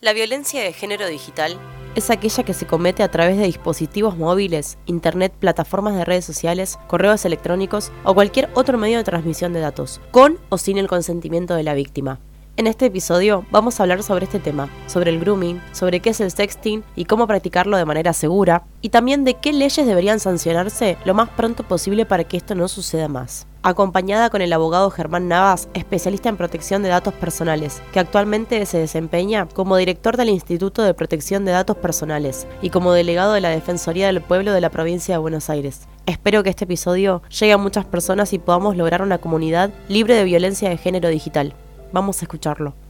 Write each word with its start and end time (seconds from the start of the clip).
La 0.00 0.12
violencia 0.12 0.62
de 0.62 0.72
género 0.72 1.08
digital 1.08 1.58
es 1.96 2.10
aquella 2.10 2.44
que 2.44 2.54
se 2.54 2.68
comete 2.68 3.02
a 3.02 3.10
través 3.10 3.36
de 3.36 3.46
dispositivos 3.46 4.16
móviles, 4.16 4.78
internet, 4.86 5.32
plataformas 5.36 5.96
de 5.96 6.04
redes 6.04 6.24
sociales, 6.24 6.78
correos 6.86 7.24
electrónicos 7.24 7.90
o 8.04 8.14
cualquier 8.14 8.48
otro 8.54 8.78
medio 8.78 8.98
de 8.98 9.02
transmisión 9.02 9.52
de 9.52 9.58
datos, 9.58 10.00
con 10.12 10.38
o 10.50 10.58
sin 10.58 10.78
el 10.78 10.86
consentimiento 10.86 11.56
de 11.56 11.64
la 11.64 11.74
víctima. 11.74 12.20
En 12.56 12.68
este 12.68 12.86
episodio 12.86 13.44
vamos 13.50 13.80
a 13.80 13.82
hablar 13.82 14.04
sobre 14.04 14.26
este 14.26 14.38
tema, 14.38 14.70
sobre 14.86 15.10
el 15.10 15.18
grooming, 15.18 15.60
sobre 15.72 15.98
qué 15.98 16.10
es 16.10 16.20
el 16.20 16.30
sexting 16.30 16.84
y 16.94 17.06
cómo 17.06 17.26
practicarlo 17.26 17.76
de 17.76 17.84
manera 17.84 18.12
segura, 18.12 18.68
y 18.80 18.90
también 18.90 19.24
de 19.24 19.34
qué 19.34 19.52
leyes 19.52 19.84
deberían 19.84 20.20
sancionarse 20.20 20.96
lo 21.04 21.14
más 21.14 21.28
pronto 21.30 21.64
posible 21.64 22.06
para 22.06 22.22
que 22.22 22.36
esto 22.36 22.54
no 22.54 22.68
suceda 22.68 23.08
más 23.08 23.47
acompañada 23.62 24.30
con 24.30 24.42
el 24.42 24.52
abogado 24.52 24.90
Germán 24.90 25.28
Navas, 25.28 25.68
especialista 25.74 26.28
en 26.28 26.36
protección 26.36 26.82
de 26.82 26.88
datos 26.88 27.14
personales, 27.14 27.82
que 27.92 28.00
actualmente 28.00 28.64
se 28.66 28.78
desempeña 28.78 29.46
como 29.46 29.76
director 29.76 30.16
del 30.16 30.28
Instituto 30.30 30.82
de 30.82 30.94
Protección 30.94 31.44
de 31.44 31.52
Datos 31.52 31.76
Personales 31.76 32.46
y 32.62 32.70
como 32.70 32.92
delegado 32.92 33.32
de 33.32 33.40
la 33.40 33.50
Defensoría 33.50 34.06
del 34.06 34.22
Pueblo 34.22 34.52
de 34.52 34.60
la 34.60 34.70
provincia 34.70 35.14
de 35.14 35.18
Buenos 35.18 35.50
Aires. 35.50 35.88
Espero 36.06 36.42
que 36.42 36.50
este 36.50 36.64
episodio 36.64 37.22
llegue 37.28 37.52
a 37.52 37.58
muchas 37.58 37.84
personas 37.84 38.32
y 38.32 38.38
podamos 38.38 38.76
lograr 38.76 39.02
una 39.02 39.18
comunidad 39.18 39.70
libre 39.88 40.14
de 40.14 40.24
violencia 40.24 40.70
de 40.70 40.78
género 40.78 41.08
digital. 41.08 41.54
Vamos 41.92 42.20
a 42.20 42.24
escucharlo. 42.24 42.87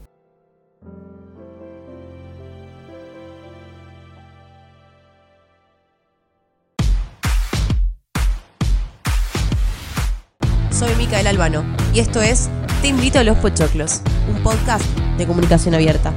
Soy 10.79 10.95
Micael 10.95 11.27
Albano 11.27 11.65
y 11.93 11.99
esto 11.99 12.23
es 12.23 12.49
Te 12.83 12.87
invito 12.87 13.19
a 13.19 13.25
los 13.25 13.37
Pochoclos, 13.39 14.01
un 14.29 14.41
podcast 14.45 14.85
de 15.19 15.27
comunicación 15.27 15.75
abierta. 15.75 16.15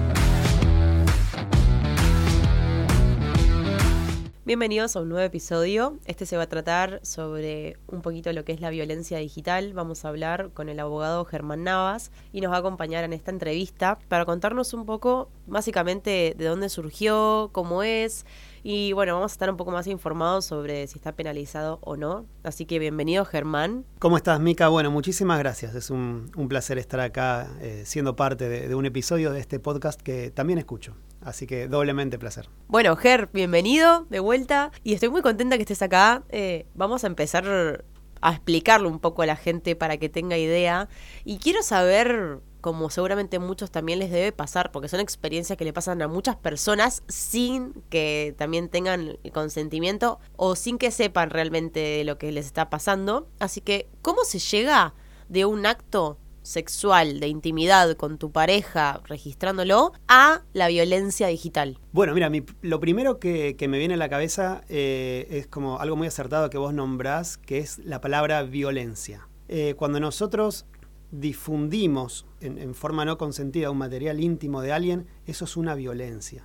Bienvenidos 4.46 4.96
a 4.96 5.02
un 5.02 5.10
nuevo 5.10 5.26
episodio. 5.26 5.98
Este 6.06 6.28
se 6.28 6.38
va 6.38 6.44
a 6.44 6.48
tratar 6.48 7.00
sobre 7.02 7.78
un 7.88 8.04
poquito 8.04 8.32
lo 8.34 8.46
que 8.46 8.52
es 8.52 8.62
la 8.62 8.70
violencia 8.70 9.18
digital. 9.18 9.74
Vamos 9.74 10.06
a 10.06 10.10
hablar 10.10 10.52
con 10.54 10.70
el 10.70 10.80
abogado 10.80 11.26
Germán 11.26 11.64
Navas 11.64 12.12
y 12.32 12.42
nos 12.42 12.52
va 12.52 12.58
a 12.58 12.60
acompañar 12.60 13.04
en 13.04 13.14
esta 13.14 13.32
entrevista 13.32 13.98
para 14.10 14.26
contarnos 14.26 14.76
un 14.76 14.86
poco 14.86 15.32
básicamente 15.48 16.36
de 16.38 16.46
dónde 16.46 16.70
surgió, 16.70 17.50
cómo 17.52 17.82
es 17.82 18.28
y 18.64 18.94
bueno, 18.94 19.16
vamos 19.16 19.32
a 19.32 19.34
estar 19.34 19.50
un 19.50 19.58
poco 19.58 19.72
más 19.72 19.88
informados 19.88 20.46
sobre 20.46 20.86
si 20.88 21.00
está 21.00 21.14
penalizado 21.14 21.80
o 21.82 21.98
no. 21.98 22.26
Así 22.44 22.66
que 22.66 22.78
bienvenido, 22.78 23.26
Germán. 23.26 23.86
¿Cómo 24.00 24.18
estás, 24.18 24.40
Mica? 24.40 24.68
Bueno, 24.68 24.92
muchísimas 24.92 25.40
gracias. 25.40 25.74
Es 25.74 25.90
un, 25.90 26.32
placer 26.48 26.78
estar 26.78 27.00
acá 27.00 27.50
eh, 27.62 27.84
siendo 27.86 28.16
parte 28.16 28.50
de, 28.50 28.76
un 28.76 28.86
episodio 28.86 29.32
de 29.32 29.40
este 29.40 29.60
podcast 29.60 30.00
que 30.02 30.30
también 30.30 30.60
escucho. 30.60 30.96
Así 31.22 31.48
que 31.48 31.68
doblemente 31.68 32.20
placer. 32.20 32.50
Bueno, 32.68 32.96
Ger, 32.96 33.30
bienvenido 33.34 34.06
de 34.10 34.20
vuelta. 34.20 34.72
Y 34.84 34.94
estoy 34.94 35.10
muy 35.10 35.22
contenta 35.22 35.56
que 35.56 35.64
estés 35.64 35.82
acá. 35.82 36.24
Eh, 36.30 36.68
vamos 36.76 37.04
a 37.04 37.08
empezar 37.08 37.84
a 38.22 38.32
explicarlo 38.32 38.90
un 38.90 39.00
poco 39.00 39.24
a 39.24 39.26
la 39.26 39.36
gente 39.36 39.76
para 39.76 39.98
que 39.98 40.10
tenga 40.10 40.38
idea. 40.38 40.88
Y 41.26 41.38
quiero 41.38 41.64
saber 41.64 42.42
como 42.62 42.90
seguramente 42.90 43.40
muchos 43.40 43.72
también 43.72 44.00
les 44.00 44.12
debe 44.12 44.32
pasar, 44.32 44.72
porque 44.72 44.88
son 44.88 45.00
experiencias 45.00 45.58
que 45.58 45.66
le 45.66 45.74
pasan 45.74 46.02
a 46.02 46.08
muchas 46.08 46.36
personas 46.36 47.04
sin 47.08 47.74
que 47.90 48.36
también 48.38 48.70
tengan 48.70 49.18
el 49.24 49.32
consentimiento 49.32 50.20
o 50.36 50.56
sin 50.56 50.78
que 50.78 50.92
sepan 50.92 51.30
realmente 51.30 52.04
lo 52.06 52.18
que 52.18 52.32
les 52.32 52.46
está 52.46 52.70
pasando. 52.70 53.28
Así 53.40 53.62
que, 53.62 53.90
¿cómo 54.02 54.24
se 54.24 54.40
llega 54.40 54.94
de 55.28 55.46
un 55.46 55.66
acto 55.66 56.18
sexual, 56.44 57.20
de 57.20 57.28
intimidad 57.28 57.96
con 57.96 58.18
tu 58.18 58.32
pareja, 58.32 59.02
registrándolo, 59.06 59.94
a 60.08 60.42
la 60.54 60.68
violencia 60.68 61.28
digital? 61.28 61.80
Bueno, 61.92 62.14
mira, 62.14 62.32
lo 62.62 62.80
primero 62.80 63.20
que, 63.20 63.56
me 63.70 63.78
viene 63.78 63.94
a 63.96 63.98
la 63.98 64.10
cabeza 64.10 64.62
eh, 64.70 65.28
es 65.30 65.48
como 65.48 65.80
algo 65.80 65.96
muy 65.96 66.08
acertado 66.08 66.50
que 66.50 66.58
vos 66.58 66.74
nombrás, 66.74 67.38
que 67.38 67.60
es 67.60 67.80
la 67.80 68.02
palabra 68.02 68.44
violencia. 68.44 69.28
Eh, 69.48 69.76
cuando 69.76 70.00
nosotros 70.00 70.66
difundimos 71.12 72.26
en, 72.40 72.74
forma 72.74 73.06
no 73.06 73.18
consentida 73.18 73.70
un 73.70 73.78
material 73.78 74.20
íntimo 74.20 74.62
de 74.62 74.72
alguien, 74.72 75.08
eso 75.26 75.46
es 75.46 75.58
una 75.58 75.76
violencia. 75.76 76.44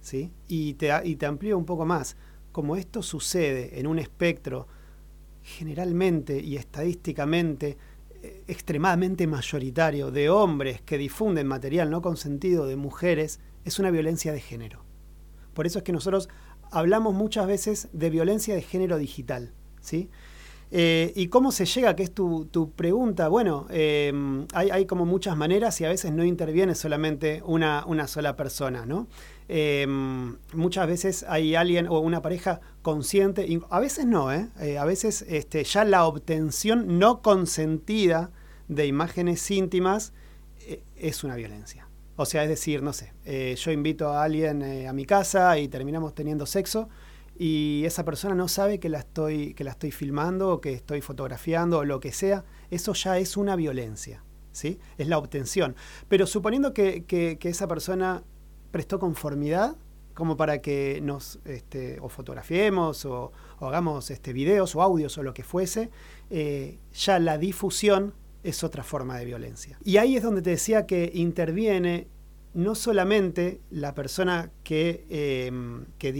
¿sí? 0.00 0.30
Y, 0.46 0.74
te, 0.74 0.90
y 1.04 1.16
te 1.16 1.26
amplío 1.26 1.56
un 1.58 1.64
poco 1.64 1.84
más. 1.84 2.16
Como 2.52 2.76
esto 2.76 3.02
sucede 3.02 3.78
en 3.78 3.86
un 3.86 3.98
espectro 3.98 4.66
generalmente 5.42 6.40
y 6.40 6.56
estadísticamente 6.56 7.78
eh, 8.22 8.42
extremadamente 8.48 9.26
mayoritario 9.26 10.10
de 10.10 10.28
hombres 10.28 10.82
que 10.82 10.98
difunden 10.98 11.46
material 11.46 11.88
no 11.88 12.02
consentido 12.02 12.66
de 12.66 12.76
mujeres, 12.76 13.40
es 13.64 13.78
una 13.78 13.90
violencia 13.90 14.32
de 14.32 14.40
género. 14.40 14.84
Por 15.54 15.66
eso 15.66 15.78
es 15.78 15.84
que 15.84 15.92
nosotros 15.92 16.28
hablamos 16.70 17.14
muchas 17.14 17.46
veces 17.46 17.88
de 17.92 18.10
violencia 18.10 18.54
de 18.54 18.62
género 18.62 18.98
digital. 18.98 19.52
¿sí? 19.80 20.10
Eh, 20.70 21.12
¿Y 21.16 21.28
cómo 21.28 21.50
se 21.50 21.64
llega? 21.64 21.96
Que 21.96 22.02
es 22.02 22.12
tu, 22.12 22.72
pregunta. 22.76 23.28
Bueno, 23.28 23.66
eh, 23.70 24.12
hay, 24.52 24.86
como 24.86 25.06
muchas 25.06 25.36
maneras 25.36 25.80
y 25.80 25.84
a 25.84 25.88
veces 25.88 26.12
no 26.12 26.24
interviene 26.24 26.74
solamente 26.74 27.42
una, 27.44 27.84
sola 28.06 28.36
persona, 28.36 28.84
¿no? 28.84 29.08
Eh, 29.48 29.86
muchas 30.52 30.86
veces 30.86 31.24
hay 31.26 31.54
alguien 31.54 31.88
o 31.88 32.00
una 32.00 32.20
pareja 32.20 32.60
consciente, 32.82 33.46
y 33.46 33.60
a 33.70 33.80
veces 33.80 34.04
no, 34.04 34.30
¿eh? 34.30 34.48
a 34.78 34.84
veces 34.84 35.24
este, 35.26 35.64
ya 35.64 35.84
la 35.84 36.04
obtención 36.04 36.98
no 36.98 37.22
consentida 37.22 38.30
de 38.68 38.86
imágenes 38.86 39.50
íntimas 39.50 40.12
es 40.96 41.24
una 41.24 41.34
violencia. 41.36 41.88
O 42.16 42.26
sea, 42.26 42.42
es 42.42 42.50
decir, 42.50 42.82
no 42.82 42.92
sé, 42.92 43.14
yo 43.56 43.70
invito 43.70 44.08
a 44.10 44.24
alguien 44.24 44.62
a 44.86 44.92
mi 44.92 45.06
casa 45.06 45.58
y 45.58 45.68
terminamos 45.68 46.14
teniendo 46.14 46.44
sexo 46.44 46.90
y 47.38 47.84
esa 47.84 48.04
persona 48.04 48.34
no 48.34 48.48
sabe 48.48 48.80
que 48.80 48.88
la 48.88 48.98
estoy, 48.98 49.54
que 49.54 49.62
la 49.62 49.70
estoy 49.70 49.92
filmando 49.92 50.50
o 50.50 50.60
que 50.60 50.72
estoy 50.72 51.00
fotografiando 51.00 51.78
o 51.78 51.84
lo 51.84 52.00
que 52.00 52.10
sea, 52.10 52.44
eso 52.70 52.94
ya 52.94 53.16
es 53.18 53.36
una 53.36 53.54
violencia, 53.54 54.24
¿sí? 54.50 54.80
Es 54.98 55.06
la 55.06 55.18
obtención. 55.18 55.76
Pero 56.08 56.26
suponiendo 56.26 56.74
que, 56.74 57.04
que, 57.04 57.38
esa 57.42 57.68
persona 57.68 58.24
prestó 58.72 58.98
conformidad 58.98 59.76
como 60.14 60.36
para 60.36 60.60
que 60.60 60.98
nos 61.00 61.38
este, 61.44 62.00
o 62.00 62.08
fotografiemos 62.08 63.04
o, 63.04 63.30
hagamos 63.60 64.10
este, 64.10 64.32
videos 64.32 64.74
o 64.74 64.82
audios 64.82 65.16
o 65.16 65.22
lo 65.22 65.32
que 65.32 65.44
fuese, 65.44 65.90
eh, 66.30 66.80
ya 66.92 67.20
la 67.20 67.38
difusión 67.38 68.14
es 68.42 68.64
otra 68.64 68.82
forma 68.82 69.16
de 69.16 69.24
violencia. 69.24 69.78
Y 69.84 69.98
ahí 69.98 70.16
es 70.16 70.24
donde 70.24 70.42
te 70.42 70.50
decía 70.50 70.86
que 70.86 71.12
interviene 71.14 72.08
no 72.58 72.74
solamente 72.74 73.60
la 73.70 73.94
persona 73.94 74.50
que, 74.64 75.06
em, 75.10 75.84
que, 75.96 76.12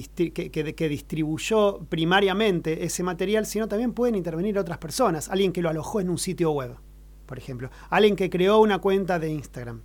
distribuyó 0.89 1.81
primariamente 1.89 2.85
ese 2.85 3.03
material, 3.03 3.45
sino 3.45 3.67
también 3.67 3.93
pueden 3.93 4.15
intervenir 4.15 4.57
otras 4.57 4.79
personas. 4.79 5.29
Alguien 5.31 5.51
que 5.51 5.63
lo 5.63 5.69
alojó 5.69 6.01
en 6.01 6.09
un 6.09 6.17
sitio 6.17 6.53
web, 6.53 6.77
por 7.27 7.39
ejemplo. 7.39 7.71
Alguien 7.91 8.15
que 8.15 8.31
creó 8.31 8.61
una 8.61 8.79
cuenta 8.79 9.19
de 9.19 9.31
Instagram. 9.31 9.83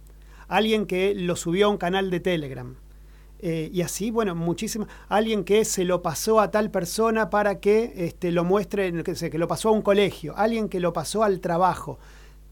Alguien 0.48 0.86
que 0.86 1.16
lo 1.16 1.36
subió 1.36 1.66
a 1.66 1.70
un 1.70 1.78
canal 1.78 2.12
de 2.12 2.20
Telegram. 2.20 2.76
Eh, 3.40 3.72
y 3.74 3.82
así, 3.82 4.12
bueno, 4.12 4.36
muchísimo. 4.36 4.86
Alguien 5.10 5.44
que 5.46 5.66
se 5.66 5.86
lo 5.86 6.04
pasó 6.04 6.40
a 6.40 6.52
tal 6.52 6.70
persona 6.70 7.32
para 7.32 7.60
que 7.60 7.94
este, 7.96 8.32
lo 8.32 8.44
muestre, 8.44 9.04
que, 9.04 9.14
que 9.16 9.38
lo 9.40 9.48
pasó 9.48 9.70
a 9.70 9.72
un 9.72 9.82
colegio. 9.82 10.38
Alguien 10.38 10.70
que 10.70 10.80
lo 10.80 10.94
pasó 10.94 11.24
al 11.24 11.40
trabajo 11.40 11.98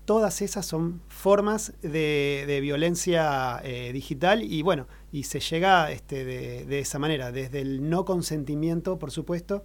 todas 0.06 0.42
esas 0.42 0.66
son 0.66 1.02
formas 1.08 1.74
de, 1.82 2.60
violencia 2.62 3.62
eh, 3.64 3.92
digital 3.94 4.44
y 4.44 4.62
bueno, 4.62 4.88
y 5.12 5.24
se 5.24 5.40
llega 5.40 5.92
este, 5.92 6.26
de, 6.26 6.80
esa 6.80 7.00
manera, 7.00 7.32
desde 7.32 7.62
el 7.62 7.90
no 7.90 8.06
consentimiento, 8.06 8.98
por 9.00 9.12
supuesto, 9.12 9.64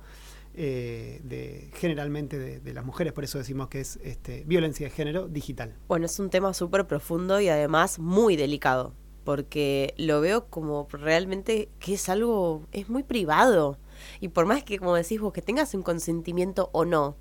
eh, 0.55 1.21
de, 1.25 1.71
generalmente 1.75 2.39
de, 2.39 2.75
las 2.75 2.85
mujeres, 2.85 3.13
por 3.13 3.25
eso 3.25 3.39
decimos 3.39 3.69
que 3.69 3.81
es 3.81 3.99
este, 4.03 4.45
violencia 4.47 4.87
de 4.87 4.91
género 4.91 5.29
digital. 5.29 5.75
Bueno, 5.89 6.07
es 6.07 6.19
un 6.19 6.31
tema 6.31 6.55
súper 6.55 6.87
profundo 6.87 7.41
y 7.41 7.49
además 7.49 7.99
muy 7.99 8.37
delicado, 8.37 8.95
porque 9.25 9.95
lo 9.97 10.21
veo 10.21 10.47
como 10.49 10.87
realmente 10.91 11.69
que 11.79 11.95
es 11.95 12.09
algo, 12.09 12.63
es 12.73 12.89
muy 12.89 13.03
privado. 13.03 13.79
Y 14.21 14.29
por 14.29 14.47
más 14.47 14.63
que, 14.63 14.79
como 14.79 14.95
decís 14.95 15.21
vos, 15.21 15.33
que 15.33 15.43
tengas 15.43 15.75
un 15.75 15.83
consentimiento 15.83 16.71
o 16.73 16.85
no, 16.85 17.17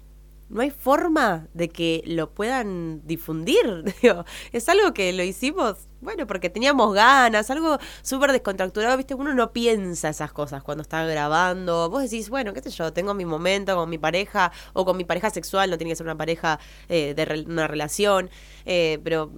no 0.50 0.62
hay 0.62 0.70
forma 0.70 1.48
de 1.54 1.70
que 1.70 2.04
lo 2.06 2.32
puedan 2.32 3.06
difundir. 3.06 3.96
es 4.52 4.70
algo 4.70 4.94
que 4.94 5.12
lo 5.14 5.24
hicimos, 5.24 5.88
bueno, 6.02 6.28
porque 6.28 6.50
teníamos 6.50 6.94
ganas, 6.94 7.50
algo 7.50 7.80
súper 8.02 8.32
descontracturado, 8.32 8.96
¿viste? 8.98 9.16
Uno 9.16 9.34
no 9.34 9.52
piensa 9.54 10.10
esas 10.10 10.32
cosas 10.32 10.62
cuando 10.64 10.84
está 10.84 11.04
grabando. 11.06 11.90
Vos 11.90 12.04
decís, 12.04 12.30
bueno, 12.30 12.54
qué 12.54 12.62
sé 12.62 12.70
yo, 12.70 12.94
tengo 12.94 13.14
mi 13.14 13.26
momento 13.26 13.76
con 13.76 13.90
mi 13.90 13.98
pareja 13.98 14.52
o 14.74 14.86
con 14.86 14.98
mi 14.98 15.04
pareja 15.04 15.30
sexual, 15.30 15.70
no 15.70 15.78
tiene 15.78 15.92
que 15.92 15.96
ser 15.96 16.06
una 16.06 16.18
pareja 16.18 16.60
eh, 16.90 17.14
de 17.16 17.46
una 17.48 17.68
relación, 17.68 18.30
eh, 18.66 19.00
pero 19.04 19.32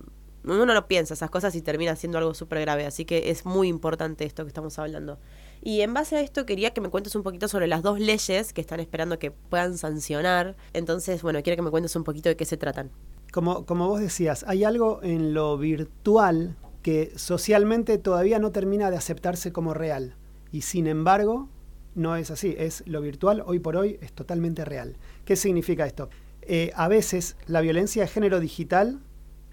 uno 0.44 0.66
no 0.66 0.88
piensa 0.88 1.14
esas 1.14 1.30
cosas 1.30 1.56
y 1.56 1.62
termina 1.62 1.96
siendo 1.96 2.18
algo 2.18 2.34
súper 2.34 2.60
grave. 2.62 2.86
Así 2.86 3.06
que 3.06 3.30
es 3.30 3.46
muy 3.46 3.68
importante 3.68 4.26
esto 4.26 4.44
que 4.44 4.50
estamos 4.50 4.78
hablando. 4.80 5.20
Y 5.68 5.82
en 5.82 5.94
base 5.94 6.16
a 6.16 6.22
esto 6.22 6.46
quería 6.46 6.72
que 6.72 6.80
me 6.80 6.88
cuentes 6.88 7.14
un 7.18 7.24
poquito 7.24 7.50
sobre 7.50 7.68
las 7.68 7.84
dos 7.84 8.00
leyes 8.00 8.54
que 8.54 8.62
están 8.62 8.80
esperando 8.80 9.20
que 9.20 9.32
puedan 9.32 9.78
sancionar. 9.78 10.56
Entonces, 10.72 11.22
bueno, 11.22 11.44
quiero 11.44 11.58
que 11.58 11.62
me 11.62 11.72
cuentes 11.72 11.94
un 11.98 12.06
poquito 12.06 12.30
de 12.30 12.38
qué 12.38 12.46
se 12.46 12.56
tratan. 12.56 12.90
Como, 13.34 13.66
como 13.66 13.86
vos 13.90 14.00
decías, 14.00 14.46
hay 14.48 14.64
algo 14.64 15.02
en 15.04 15.34
lo 15.34 15.58
virtual 15.58 16.56
que 16.84 17.12
socialmente 17.18 17.98
todavía 17.98 18.40
no 18.40 18.54
termina 18.54 18.90
de 18.90 18.96
aceptarse 18.96 19.52
como 19.52 19.74
real. 19.74 20.16
Y 20.54 20.62
sin 20.62 20.88
embargo, 20.88 21.50
no 21.96 22.16
es 22.16 22.32
así. 22.32 22.56
Es 22.58 22.84
lo 22.88 23.02
virtual, 23.02 23.44
hoy 23.46 23.60
por 23.60 23.76
hoy, 23.76 24.00
es 24.00 24.14
totalmente 24.14 24.64
real. 24.64 24.96
¿Qué 25.26 25.36
significa 25.36 25.86
esto? 25.86 26.08
Eh, 26.44 26.72
a 26.76 26.88
veces 26.88 27.36
la 27.46 27.60
violencia 27.60 28.04
de 28.04 28.08
género 28.08 28.40
digital 28.40 29.02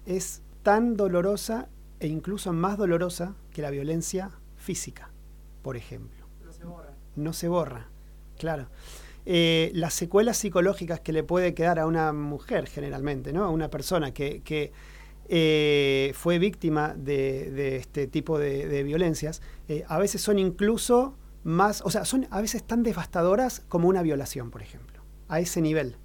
es 0.05 0.43
tan 0.63 0.95
dolorosa 0.95 1.67
e 1.99 2.07
incluso 2.07 2.53
más 2.53 2.77
dolorosa 2.77 3.35
que 3.51 3.61
la 3.61 3.69
violencia 3.69 4.31
física, 4.55 5.11
por 5.65 5.77
ejemplo. 5.77 6.27
No 6.43 6.53
se 6.53 6.63
borra. 6.63 6.93
No 7.15 7.33
se 7.33 7.47
borra, 7.47 7.89
claro. 8.37 8.67
Eh, 9.25 9.71
las 9.73 9.95
secuelas 9.95 10.37
psicológicas 10.37 10.99
que 10.99 11.11
le 11.11 11.23
puede 11.23 11.55
quedar 11.55 11.79
a 11.79 11.87
una 11.87 12.13
mujer 12.13 12.67
generalmente, 12.67 13.33
¿no? 13.33 13.43
A 13.43 13.49
una 13.49 13.71
persona 13.71 14.13
que, 14.13 14.43
que 14.43 14.71
eh, 15.27 16.11
fue 16.13 16.37
víctima 16.37 16.93
de, 16.95 17.77
este 17.77 18.05
tipo 18.05 18.37
de, 18.37 18.83
violencias, 18.83 19.41
eh, 19.67 19.83
a 19.87 19.97
veces 19.97 20.21
son 20.21 20.37
incluso 20.37 21.15
más, 21.43 21.81
o 21.81 21.89
sea, 21.89 22.05
son 22.05 22.27
a 22.29 22.41
veces 22.41 22.61
tan 22.61 22.83
devastadoras 22.83 23.61
como 23.67 23.87
una 23.87 24.03
violación, 24.03 24.51
por 24.51 24.61
ejemplo, 24.61 25.01
a 25.29 25.39
ese 25.39 25.61
nivel. 25.61 25.97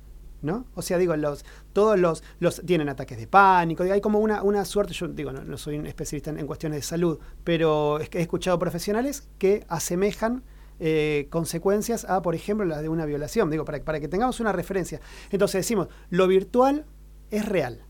¿No? 0.42 0.64
O 0.75 0.81
sea, 0.81 0.96
digo, 0.96 1.14
los, 1.16 1.44
todos 1.75 1.98
los, 1.98 2.22
los 2.38 2.62
tienen 2.64 2.88
ataques 2.88 3.19
de 3.19 3.26
pánico, 3.26 3.82
hay 3.82 4.00
como 4.00 4.20
una, 4.20 4.42
una 4.42 4.64
suerte, 4.64 4.94
yo 4.94 5.06
digo, 5.08 5.32
no, 5.32 5.58
soy 5.58 5.76
un 5.76 5.87
especialista 5.87 6.31
en, 6.31 6.46
cuestiones 6.46 6.78
de 6.78 6.82
salud, 6.82 7.19
pero 7.44 7.98
es 7.98 8.08
que 8.08 8.19
he 8.19 8.22
escuchado 8.22 8.58
profesionales 8.58 9.28
que 9.38 9.66
asemejan 9.69 10.42
eh, 10.78 11.26
consecuencias 11.28 12.06
a, 12.06 12.22
por 12.22 12.34
ejemplo, 12.34 12.64
las 12.64 12.81
de 12.81 12.88
una 12.88 13.04
violación, 13.04 13.50
digo, 13.50 13.66
para, 13.66 13.84
para 13.84 14.00
que 14.00 14.08
tengamos 14.08 14.40
una 14.40 14.52
referencia. 14.52 15.00
Entonces 15.31 15.58
decimos, 15.58 15.88
lo 16.08 16.26
virtual 16.26 16.86
es 17.31 17.46
real, 17.46 17.84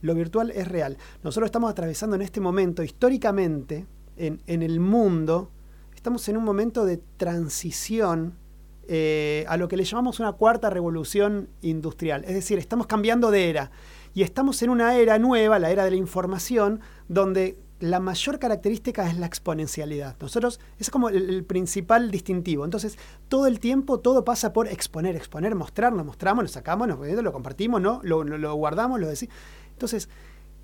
lo 0.00 0.14
virtual 0.14 0.50
es 0.50 0.66
real. 0.66 0.96
Nosotros 1.22 1.48
estamos 1.48 1.70
atravesando 1.70 2.16
en 2.16 2.22
este 2.22 2.40
momento, 2.40 2.82
históricamente, 2.82 3.86
en, 4.16 4.62
el 4.62 4.80
mundo, 4.80 5.50
estamos 5.94 6.28
en 6.28 6.36
un 6.36 6.44
momento 6.44 6.84
de 6.84 6.98
transición 7.16 8.34
eh, 8.88 9.44
a 9.48 9.56
lo 9.56 9.68
que 9.68 9.76
le 9.76 9.84
llamamos 9.84 10.20
una 10.20 10.32
cuarta 10.32 10.70
revolución 10.70 11.48
industrial. 11.62 12.24
Es 12.24 12.34
decir, 12.34 12.58
estamos 12.58 12.86
cambiando 12.86 13.30
de 13.30 13.48
era. 13.48 13.70
Y 14.14 14.22
estamos 14.22 14.62
en 14.62 14.70
una 14.70 14.96
era 14.96 15.18
nueva, 15.18 15.58
la 15.58 15.70
era 15.70 15.84
de 15.84 15.90
la 15.90 15.96
información, 15.96 16.80
donde 17.08 17.58
la 17.80 17.98
mayor 17.98 18.38
característica 18.38 19.08
es 19.08 19.16
la 19.16 19.26
exponencialidad. 19.26 20.16
Nosotros, 20.20 20.60
es 20.78 20.90
como 20.90 21.08
el, 21.08 21.44
principal 21.44 22.10
distintivo. 22.10 22.64
Entonces, 22.64 22.98
todo 23.28 23.46
el 23.46 23.58
tiempo 23.58 24.00
todo 24.00 24.24
pasa 24.24 24.52
por 24.52 24.68
exponer, 24.68 25.16
exponer, 25.16 25.54
mostrar, 25.54 25.92
nos 25.92 26.04
mostramos, 26.04 26.44
lo 26.44 26.48
sacamos, 26.48 26.88
nos, 26.88 26.98
lo 27.00 27.32
compartimos, 27.32 27.80
¿no? 27.80 28.00
Lo, 28.02 28.22
lo 28.22 28.54
guardamos, 28.54 29.00
lo 29.00 29.08
decimos. 29.08 29.34
Entonces, 29.72 30.10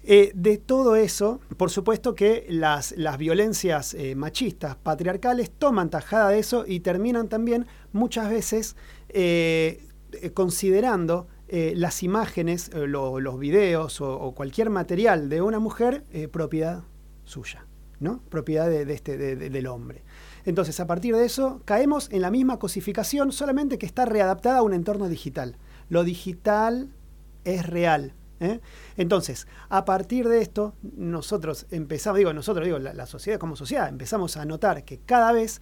eh, 0.09 0.31
de 0.37 0.57
todo 0.57 0.95
eso, 0.95 1.41
por 1.57 1.69
supuesto 1.69 2.15
que 2.15 2.47
las, 2.49 2.93
las 2.97 3.19
violencias 3.19 3.93
eh, 3.95 4.15
machistas, 4.15 4.77
patriarcales, 4.77 5.51
toman 5.51 5.91
tajada 5.91 6.29
de 6.29 6.39
eso 6.39 6.65
y 6.65 6.79
terminan 6.79 7.29
también 7.29 7.67
muchas 7.93 8.31
veces 8.31 8.77
eh, 9.09 9.85
considerando 10.35 11.27
las 11.49 12.03
imágenes, 12.03 12.73
los 12.75 13.39
videos 13.39 14.01
o, 14.01 14.33
cualquier 14.33 14.69
material 14.69 15.29
de 15.29 15.43
una 15.43 15.61
mujer 15.61 16.03
propiedad 16.33 16.83
suya, 17.25 17.67
¿no? 18.01 18.21
propiedad 18.31 18.69
de, 18.69 18.83
este, 18.93 19.17
del 19.17 19.67
hombre. 19.69 20.03
Entonces, 20.45 20.81
a 20.81 20.89
partir 20.89 21.15
de 21.15 21.25
eso, 21.25 21.63
caemos 21.65 22.09
en 22.11 22.23
la 22.23 22.33
misma 22.33 22.59
cosificación, 22.59 23.31
solamente 23.31 23.79
que 23.79 23.87
está 23.87 24.07
readaptada 24.07 24.59
a 24.59 24.63
un 24.63 24.75
entorno 24.75 25.09
digital. 25.09 25.57
Lo 25.89 26.03
digital 26.03 26.89
es 27.45 27.65
real, 27.65 28.13
¿eh? 28.41 28.61
Entonces, 28.97 29.47
a 29.69 29.85
partir 29.85 30.29
de 30.29 30.41
esto, 30.41 30.75
nosotros 30.97 31.67
empezamos, 31.71 32.19
digo 32.19 32.33
nosotros, 32.33 32.65
digo 32.65 32.79
la, 32.79 33.07
sociedad 33.07 33.39
como 33.39 33.57
sociedad, 33.57 33.89
empezamos 33.89 34.37
a 34.37 34.45
notar 34.45 34.85
que 34.85 34.99
cada 34.99 35.33
vez, 35.33 35.61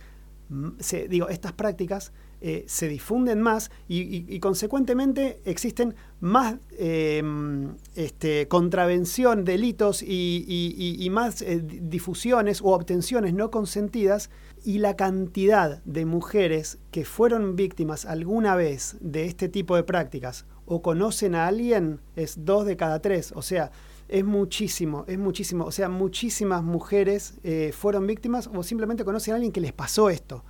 mm, 0.49 0.71
se, 0.81 1.09
digo, 1.09 1.29
estas 1.29 1.53
prácticas 1.53 2.13
eh, 2.47 2.65
se 2.69 2.89
difunden 2.89 3.41
más 3.41 3.71
y, 3.89 4.39
consecuentemente 4.39 5.41
existen 5.47 5.95
más 6.21 6.57
em, 6.73 7.77
este, 7.95 8.49
contravención, 8.49 9.47
delitos 9.47 10.03
y, 10.03 11.09
más 11.11 11.41
eh, 11.41 11.63
difusiones 11.65 12.61
o 12.61 12.75
obtenciones 12.75 13.33
no 13.33 13.51
consentidas 13.51 14.29
y 14.63 14.79
la 14.79 14.95
cantidad 14.95 15.83
de 15.85 16.05
mujeres 16.05 16.79
que 16.91 17.07
fueron 17.07 17.57
víctimas 17.57 18.05
alguna 18.05 18.57
vez 18.57 18.99
de 19.01 19.25
este 19.25 19.49
tipo 19.49 19.75
de 19.77 19.85
prácticas 19.85 20.45
o 20.67 20.83
conocen 20.83 21.35
a 21.35 21.47
alguien 21.47 22.01
es 22.17 22.45
dos 22.45 22.67
de 22.67 22.77
cada 22.77 23.01
tres. 23.01 23.33
O 23.35 23.43
sea, 23.43 23.71
es 24.09 24.25
muchísimo, 24.25 25.05
es 25.09 25.19
muchísimo. 25.19 25.65
O 25.65 25.73
sea, 25.73 25.89
muchísimas 25.89 26.63
mujeres 26.63 27.35
eh, 27.43 27.73
fueron 27.73 28.07
víctimas 28.07 28.51
o 28.53 28.63
simplemente 28.63 29.05
conocen 29.05 29.33
a 29.33 29.37
alguien 29.37 29.53
que 29.53 29.61
les 29.61 29.73
pasó 29.73 30.11
esto. 30.11 30.45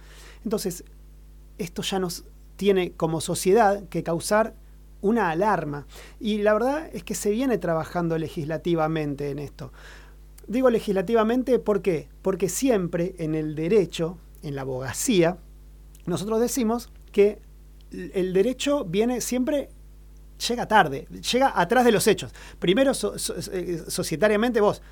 Entonces, 0.44 0.84
esto 1.58 1.82
ya 1.82 1.98
nos 1.98 2.24
tiene 2.56 2.92
como 2.92 3.20
sociedad 3.20 3.88
que 3.88 4.02
causar 4.02 4.54
una 5.00 5.30
alarma. 5.30 5.86
Y 6.18 6.38
la 6.38 6.54
verdad 6.54 6.88
es 6.92 7.04
que 7.04 7.14
se 7.14 7.30
viene 7.30 7.58
trabajando 7.58 8.16
legislativamente 8.18 9.30
en 9.30 9.38
esto. 9.38 9.72
Digo 10.46 10.70
legislativamente 10.70 11.58
¿por 11.58 11.82
qué? 11.82 12.08
Porque 12.22 12.48
siempre 12.48 13.14
en 13.18 13.34
el 13.34 13.54
derecho, 13.54 14.18
en 14.42 14.54
la 14.54 14.62
abogacía, 14.62 15.38
nosotros 16.06 16.40
decimos 16.40 16.90
que 17.12 17.38
el 17.90 18.32
derecho 18.32 18.84
viene 18.84 19.20
siempre 19.20 19.70
llega 20.48 20.66
tarde, 20.66 21.06
llega 21.32 21.52
atrás 21.54 21.84
de 21.84 21.92
los 21.92 22.06
hechos. 22.06 22.32
Primero, 22.58 22.92
eh, 22.92 23.82
societariamente 23.88 24.60
vos, 24.60 24.82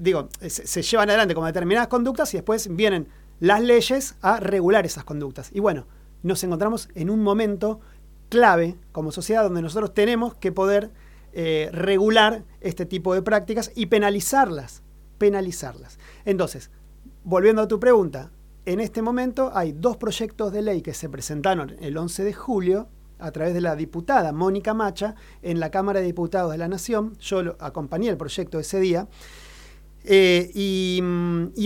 digo, 0.00 0.28
se, 0.40 0.82
llevan 0.82 1.08
adelante 1.08 1.34
como 1.34 1.46
determinadas 1.46 1.88
conductas 1.88 2.32
y 2.34 2.38
después 2.38 2.74
vienen 2.74 3.08
las 3.40 3.60
leyes 3.62 4.16
a 4.20 4.40
regular 4.40 4.86
esas 4.86 5.04
conductas. 5.04 5.50
Y 5.52 5.60
bueno, 5.60 5.86
nos 6.22 6.42
encontramos 6.44 6.88
en 6.94 7.10
un 7.10 7.22
momento 7.22 7.80
clave 8.28 8.76
como 8.92 9.12
sociedad 9.12 9.42
donde 9.42 9.62
nosotros 9.62 9.94
tenemos 9.94 10.34
que 10.34 10.52
poder 10.52 10.90
eh, 11.32 11.70
regular 11.72 12.44
este 12.60 12.86
tipo 12.86 13.14
de 13.14 13.22
prácticas 13.22 13.70
y 13.74 13.86
penalizarlas, 13.86 14.82
penalizarlas. 15.18 15.98
Entonces, 16.24 16.70
volviendo 17.24 17.62
a 17.62 17.68
tu 17.68 17.78
pregunta, 17.78 18.30
en 18.64 18.80
este 18.80 19.02
momento 19.02 19.50
hay 19.54 19.72
dos 19.72 19.96
proyectos 19.96 20.52
de 20.52 20.62
ley 20.62 20.82
que 20.82 20.94
se 20.94 21.08
presentaron 21.08 21.76
el 21.80 21.96
11 21.96 22.24
de 22.24 22.32
julio 22.34 22.88
a 23.18 23.30
través 23.32 23.54
de 23.54 23.60
la 23.60 23.76
diputada 23.76 24.32
Mónica 24.32 24.74
Macha 24.74 25.14
en 25.42 25.60
la 25.60 25.70
Cámara 25.70 26.00
de 26.00 26.06
Diputados 26.06 26.52
de 26.52 26.58
la 26.58 26.68
Nación. 26.68 27.16
Yo 27.20 27.56
acompañé 27.58 28.08
el 28.08 28.16
proyecto 28.16 28.58
ese 28.58 28.80
día. 28.80 29.08
Eh, 30.04 30.50
y, 30.54 31.02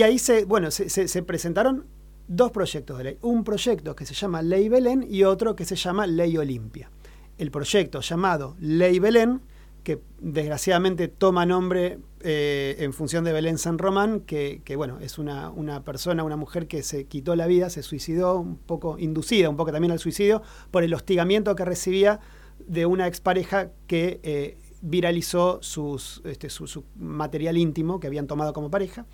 ahí 0.03 0.19
se, 0.19 0.45
bueno, 0.45 0.71
se, 0.71 1.23
presentaron 1.23 1.87
dos 2.27 2.51
proyectos 2.51 2.99
de 2.99 3.05
ley. 3.05 3.19
Un 3.23 3.45
proyecto 3.45 3.95
que 3.95 4.07
se 4.07 4.15
llama 4.15 4.43
Ley 4.43 4.69
Belén 4.69 5.07
y 5.09 5.25
otro 5.25 5.55
que 5.55 5.65
se 5.65 5.77
llama 5.77 6.07
Ley 6.07 6.37
Olimpia. 6.37 6.91
El 7.39 7.51
proyecto 7.51 8.01
llamado 8.01 8.57
Ley 8.61 8.99
Belén, 8.99 9.43
que 9.85 10.01
desgraciadamente 10.21 11.09
toma 11.09 11.47
nombre 11.47 11.99
eh, 12.25 12.77
en 12.79 12.93
función 12.93 13.25
de 13.25 13.33
Belén 13.33 13.59
San 13.59 13.79
Román, 13.79 14.21
que, 14.21 14.63
bueno, 14.77 14.99
es 15.01 15.19
una, 15.19 15.51
una, 15.51 15.85
persona, 15.85 16.25
una 16.25 16.37
mujer 16.37 16.67
que 16.67 16.83
se 16.83 17.07
quitó 17.07 17.37
la 17.37 17.47
vida, 17.47 17.71
se 17.71 17.83
suicidó, 17.83 18.39
un 18.39 18.57
poco 18.57 18.99
inducida, 18.99 19.49
un 19.49 19.57
poco 19.57 19.73
también 19.73 19.93
al 19.93 19.99
suicidio, 19.99 20.43
por 20.71 20.83
el 20.83 20.95
hostigamiento 20.95 21.55
que 21.57 21.65
recibía 21.65 22.21
de 22.67 22.87
una 22.87 23.07
expareja 23.07 23.71
que 23.87 24.21
eh, 24.23 24.59
viralizó 24.81 25.59
sus, 25.63 26.23
este, 26.25 26.49
su, 26.51 26.85
material 26.97 27.59
íntimo 27.59 28.01
que 28.01 28.07
habían 28.07 28.27
tomado 28.27 28.53
como 28.53 28.71
pareja. 28.71 29.07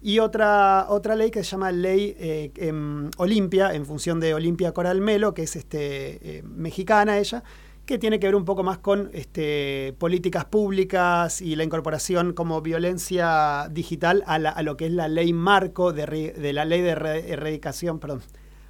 Y 0.00 0.20
otra, 0.20 0.86
otra 0.88 1.16
ley 1.16 1.30
que 1.30 1.42
se 1.42 1.50
llama 1.50 1.72
Ley 1.72 2.14
eh, 2.18 2.52
em, 2.56 3.10
Olimpia, 3.16 3.74
en 3.74 3.84
función 3.84 4.20
de 4.20 4.34
Olimpia 4.34 4.72
Coral 4.72 5.00
Melo, 5.00 5.34
que 5.34 5.42
es 5.42 5.56
este, 5.56 6.42
mexicana 6.44 7.18
ella, 7.18 7.42
que 7.88 7.98
tiene 7.98 8.20
que 8.20 8.26
ver 8.26 8.36
un 8.36 8.44
poco 8.44 8.62
más 8.62 8.76
con 8.76 9.08
este, 9.14 9.94
políticas 9.98 10.44
públicas 10.44 11.40
y 11.40 11.56
la 11.56 11.64
incorporación 11.64 12.34
como 12.34 12.60
violencia 12.60 13.66
digital 13.70 14.22
a, 14.26 14.62
lo 14.62 14.76
que 14.76 14.86
es 14.86 14.92
la 14.92 15.08
ley 15.08 15.32
marco 15.32 15.94
de, 15.94 16.52
la 16.52 16.66
ley 16.66 16.82
de 16.82 16.90
erradicación, 16.90 17.98
perdón, 17.98 18.20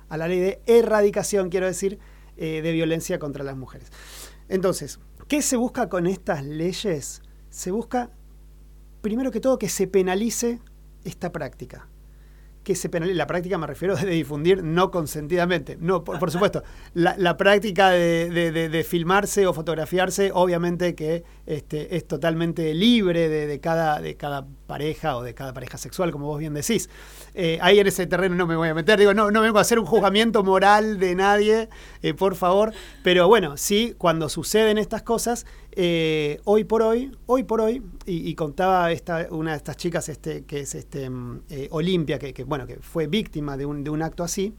a 0.08 0.16
la 0.18 0.28
ley 0.28 0.38
de 0.38 0.60
erradicación, 0.66 1.50
quiero 1.50 1.66
decir, 1.66 1.98
eh, 2.36 2.62
de 2.62 2.70
violencia 2.70 3.18
contra 3.18 3.42
las 3.42 3.56
mujeres. 3.56 3.90
Entonces, 4.48 5.00
¿qué 5.26 5.42
se 5.42 5.56
busca 5.56 5.88
con 5.88 6.06
estas 6.06 6.44
leyes? 6.44 7.20
Se 7.50 7.72
busca, 7.72 8.12
primero 9.00 9.32
que 9.32 9.40
todo, 9.40 9.58
que 9.58 9.68
se 9.68 9.88
penalice 9.88 10.60
esta 11.02 11.32
práctica 11.32 11.88
que 12.68 12.74
se 12.74 12.90
penalice. 12.90 13.16
La 13.16 13.26
práctica 13.26 13.56
me 13.56 13.66
refiero 13.66 13.96
de 13.96 14.06
difundir 14.06 14.62
no 14.62 14.90
consentidamente. 14.90 15.78
No, 15.80 16.04
por, 16.04 16.30
supuesto. 16.30 16.62
La, 16.92 17.36
práctica 17.38 17.90
de, 17.90 18.86
filmarse 18.86 19.46
o 19.46 19.54
fotografiarse, 19.54 20.30
obviamente 20.34 20.94
que 20.94 21.24
este, 21.46 21.96
es 21.96 22.06
totalmente 22.06 22.74
libre 22.74 23.28
de, 23.28 23.60
cada, 23.60 24.00
de 24.00 24.16
cada 24.16 24.46
pareja 24.66 25.16
o 25.16 25.22
de 25.22 25.34
cada 25.34 25.54
pareja 25.54 25.78
sexual, 25.78 26.12
como 26.12 26.26
vos 26.26 26.38
bien 26.38 26.52
decís. 26.52 26.90
Eh, 27.34 27.58
ahí 27.62 27.78
en 27.78 27.86
ese 27.86 28.06
terreno 28.06 28.34
no 28.34 28.46
me 28.46 28.54
voy 28.54 28.68
a 28.68 28.74
meter. 28.74 28.98
Digo, 28.98 29.14
no, 29.14 29.30
no 29.30 29.40
vengo 29.40 29.58
a 29.58 29.62
hacer 29.62 29.78
un 29.78 29.86
juzgamiento 29.86 30.44
moral 30.44 30.98
de 30.98 31.14
nadie, 31.14 31.70
eh, 32.02 32.12
por 32.12 32.34
favor. 32.34 32.74
Pero 33.02 33.28
bueno, 33.28 33.56
sí, 33.56 33.94
cuando 33.96 34.28
suceden 34.28 34.76
estas 34.76 35.02
cosas, 35.02 35.46
eh, 35.80 36.40
hoy 36.42 36.64
por 36.64 36.82
hoy, 36.82 37.12
hoy 37.26 37.44
por 37.44 37.60
hoy, 37.60 37.80
y, 38.04 38.34
contaba 38.34 38.90
esta, 38.90 39.28
una 39.30 39.52
de 39.52 39.58
estas 39.58 39.76
chicas 39.76 40.08
este, 40.08 40.42
que 40.44 40.58
es 40.58 40.74
este, 40.74 41.08
mm, 41.08 41.42
eh, 41.50 41.68
Olimpia, 41.70 42.18
que, 42.18 42.42
bueno, 42.42 42.66
que 42.66 42.78
fue 42.80 43.06
víctima 43.06 43.56
de 43.56 43.64
un, 43.64 43.84
de 43.84 43.90
un 43.90 44.02
acto 44.02 44.24
así, 44.24 44.56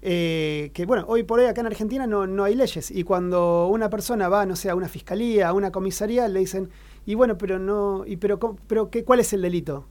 eh, 0.00 0.70
que 0.72 0.86
bueno, 0.86 1.04
hoy 1.08 1.24
por 1.24 1.40
hoy 1.40 1.44
acá 1.44 1.60
en 1.60 1.66
Argentina 1.66 2.06
no, 2.06 2.26
no, 2.26 2.42
hay 2.42 2.54
leyes, 2.54 2.90
y 2.90 3.02
cuando 3.02 3.68
una 3.68 3.90
persona 3.90 4.30
va, 4.30 4.46
no 4.46 4.56
sé, 4.56 4.70
a 4.70 4.74
una 4.74 4.88
fiscalía, 4.88 5.50
a 5.50 5.52
una 5.52 5.70
comisaría, 5.70 6.26
le 6.26 6.40
dicen, 6.40 6.70
y 7.04 7.14
bueno, 7.16 7.36
pero 7.36 7.58
no, 7.58 8.06
y 8.06 8.16
pero, 8.16 8.38
pero 8.66 8.88
¿qué, 8.88 9.04
¿cuál 9.04 9.20
es 9.20 9.34
el 9.34 9.42
delito? 9.42 9.84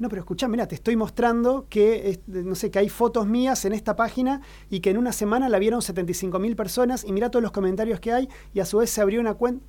No, 0.00 0.08
pero 0.08 0.22
escuchá, 0.22 0.48
mira, 0.48 0.66
te 0.66 0.74
estoy 0.74 0.96
mostrando 0.96 1.66
que, 1.68 2.18
no 2.26 2.56
sé, 2.56 2.72
que 2.72 2.80
hay 2.80 2.88
fotos 2.88 3.28
mías 3.28 3.64
en 3.64 3.74
esta 3.74 3.94
página 3.94 4.40
y 4.70 4.80
que 4.80 4.90
en 4.90 4.96
una 4.96 5.12
semana 5.12 5.48
la 5.48 5.60
vieron 5.60 5.82
75 5.82 6.38
mil 6.40 6.56
personas 6.56 7.04
y 7.04 7.12
mira 7.12 7.30
todos 7.30 7.42
los 7.42 7.52
comentarios 7.52 8.00
que 8.00 8.10
hay 8.10 8.28
y 8.54 8.60
a 8.60 8.64
su 8.64 8.78
vez 8.78 8.90
se 8.90 9.02
abrió 9.02 9.20
una 9.20 9.34
cuenta. 9.34 9.64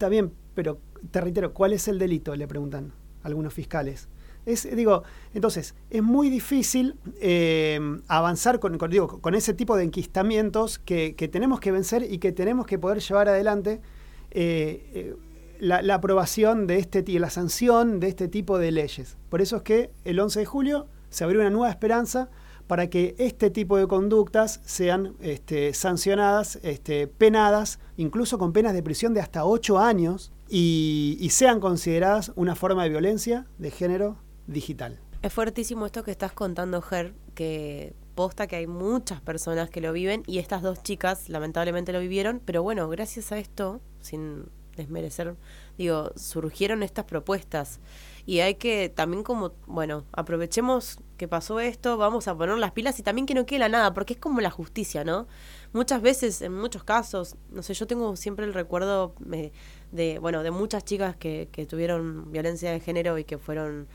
Está 0.00 0.08
bien, 0.08 0.32
pero 0.54 0.80
te 1.10 1.20
reitero, 1.20 1.52
¿cuál 1.52 1.74
es 1.74 1.86
el 1.86 1.98
delito? 1.98 2.34
Le 2.34 2.48
preguntan 2.48 2.94
algunos 3.22 3.52
fiscales. 3.52 4.08
Es, 4.46 4.66
digo, 4.74 5.02
entonces, 5.34 5.74
es 5.90 6.02
muy 6.02 6.30
difícil 6.30 6.96
eh, 7.20 7.78
avanzar 8.08 8.60
con, 8.60 8.78
digo, 8.88 9.20
con 9.20 9.34
ese 9.34 9.52
tipo 9.52 9.76
de 9.76 9.84
enquistamientos 9.84 10.78
que, 10.78 11.12
tenemos 11.30 11.60
que 11.60 11.70
vencer 11.70 12.02
y 12.10 12.16
que 12.16 12.32
tenemos 12.32 12.66
que 12.66 12.78
poder 12.78 13.00
llevar 13.00 13.28
adelante 13.28 13.82
eh, 14.30 14.90
eh, 14.94 15.16
la, 15.58 15.94
aprobación 15.94 16.66
de 16.66 16.78
este 16.78 17.04
la 17.18 17.28
sanción 17.28 18.00
de 18.00 18.08
este 18.08 18.26
tipo 18.26 18.58
de 18.58 18.70
leyes. 18.70 19.18
Por 19.28 19.42
eso 19.42 19.56
es 19.56 19.62
que 19.64 19.90
el 20.06 20.18
11 20.18 20.40
de 20.40 20.46
julio 20.46 20.86
se 21.10 21.24
abrió 21.24 21.40
una 21.40 21.50
nueva 21.50 21.68
esperanza 21.68 22.30
para 22.70 22.88
que 22.88 23.16
este 23.18 23.50
tipo 23.50 23.76
de 23.78 23.88
conductas 23.88 24.60
sean 24.64 25.16
este, 25.18 25.74
sancionadas, 25.74 26.60
este, 26.62 27.08
penadas, 27.08 27.80
incluso 27.96 28.38
con 28.38 28.52
penas 28.52 28.74
de 28.74 28.80
prisión 28.80 29.12
de 29.12 29.20
hasta 29.20 29.44
ocho 29.44 29.80
años, 29.80 30.30
y, 30.48 31.26
sean 31.32 31.58
consideradas 31.58 32.30
una 32.36 32.54
forma 32.54 32.84
de 32.84 32.90
violencia 32.90 33.48
de 33.58 33.72
género 33.72 34.18
digital. 34.46 35.00
Es 35.20 35.32
fuertísimo 35.32 35.84
esto 35.84 36.04
que 36.04 36.12
estás 36.12 36.30
contando, 36.30 36.80
Ger, 36.80 37.12
que 37.34 37.92
posta 38.14 38.46
que 38.46 38.54
hay 38.54 38.68
muchas 38.68 39.20
personas 39.20 39.68
que 39.68 39.80
lo 39.80 39.92
viven 39.92 40.22
y 40.28 40.38
estas 40.38 40.62
dos 40.62 40.80
chicas 40.80 41.28
lamentablemente 41.28 41.92
lo 41.92 41.98
vivieron, 41.98 42.40
pero 42.44 42.62
bueno, 42.62 42.88
gracias 42.88 43.32
a 43.32 43.38
esto, 43.38 43.80
sin 44.00 44.44
desmerecer, 44.76 45.34
digo, 45.76 46.12
surgieron 46.14 46.84
estas 46.84 47.04
propuestas 47.04 47.80
y 48.26 48.40
hay 48.40 48.54
que 48.54 48.88
también 48.88 49.22
como, 49.22 49.52
bueno, 49.66 50.04
aprovechemos 50.12 50.98
que 51.16 51.28
pasó 51.28 51.60
esto, 51.60 51.96
vamos 51.96 52.28
a 52.28 52.36
poner 52.36 52.56
las 52.58 52.72
pilas 52.72 52.98
y 52.98 53.02
también 53.02 53.26
que 53.26 53.34
no 53.34 53.46
quede 53.46 53.58
la 53.58 53.68
nada, 53.68 53.92
porque 53.92 54.14
es 54.14 54.18
como 54.18 54.40
la 54.40 54.50
justicia, 54.50 55.04
¿no? 55.04 55.26
Muchas 55.72 56.00
veces, 56.02 56.40
en 56.42 56.54
muchos 56.54 56.84
casos, 56.84 57.36
no 57.50 57.62
sé, 57.62 57.74
yo 57.74 57.86
tengo 57.86 58.16
siempre 58.16 58.46
el 58.46 58.54
recuerdo 58.54 59.14
eh, 59.32 59.52
de, 59.92 60.18
bueno, 60.18 60.42
de 60.42 60.50
muchas 60.50 60.84
chicas 60.84 61.16
que, 61.16 61.48
que 61.52 61.66
tuvieron 61.66 62.32
violencia 62.32 62.72
de 62.72 62.80
género 62.80 63.18
y 63.18 63.24
que 63.24 63.38
fueron 63.38 63.88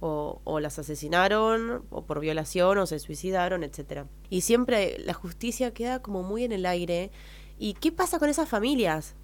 o, 0.00 0.40
o, 0.44 0.60
las 0.60 0.78
asesinaron, 0.78 1.84
o 1.90 2.06
por 2.06 2.20
violación, 2.20 2.78
o 2.78 2.86
se 2.86 2.98
suicidaron, 2.98 3.62
etcétera. 3.62 4.06
Y 4.30 4.40
siempre 4.40 4.96
la 4.98 5.12
justicia 5.12 5.74
queda 5.74 6.00
como 6.00 6.22
muy 6.22 6.44
en 6.44 6.52
el 6.52 6.64
aire. 6.64 7.10
¿Y 7.58 7.74
qué 7.74 7.92
pasa 7.92 8.18
con 8.18 8.30
esas 8.30 8.48
familias? 8.48 9.14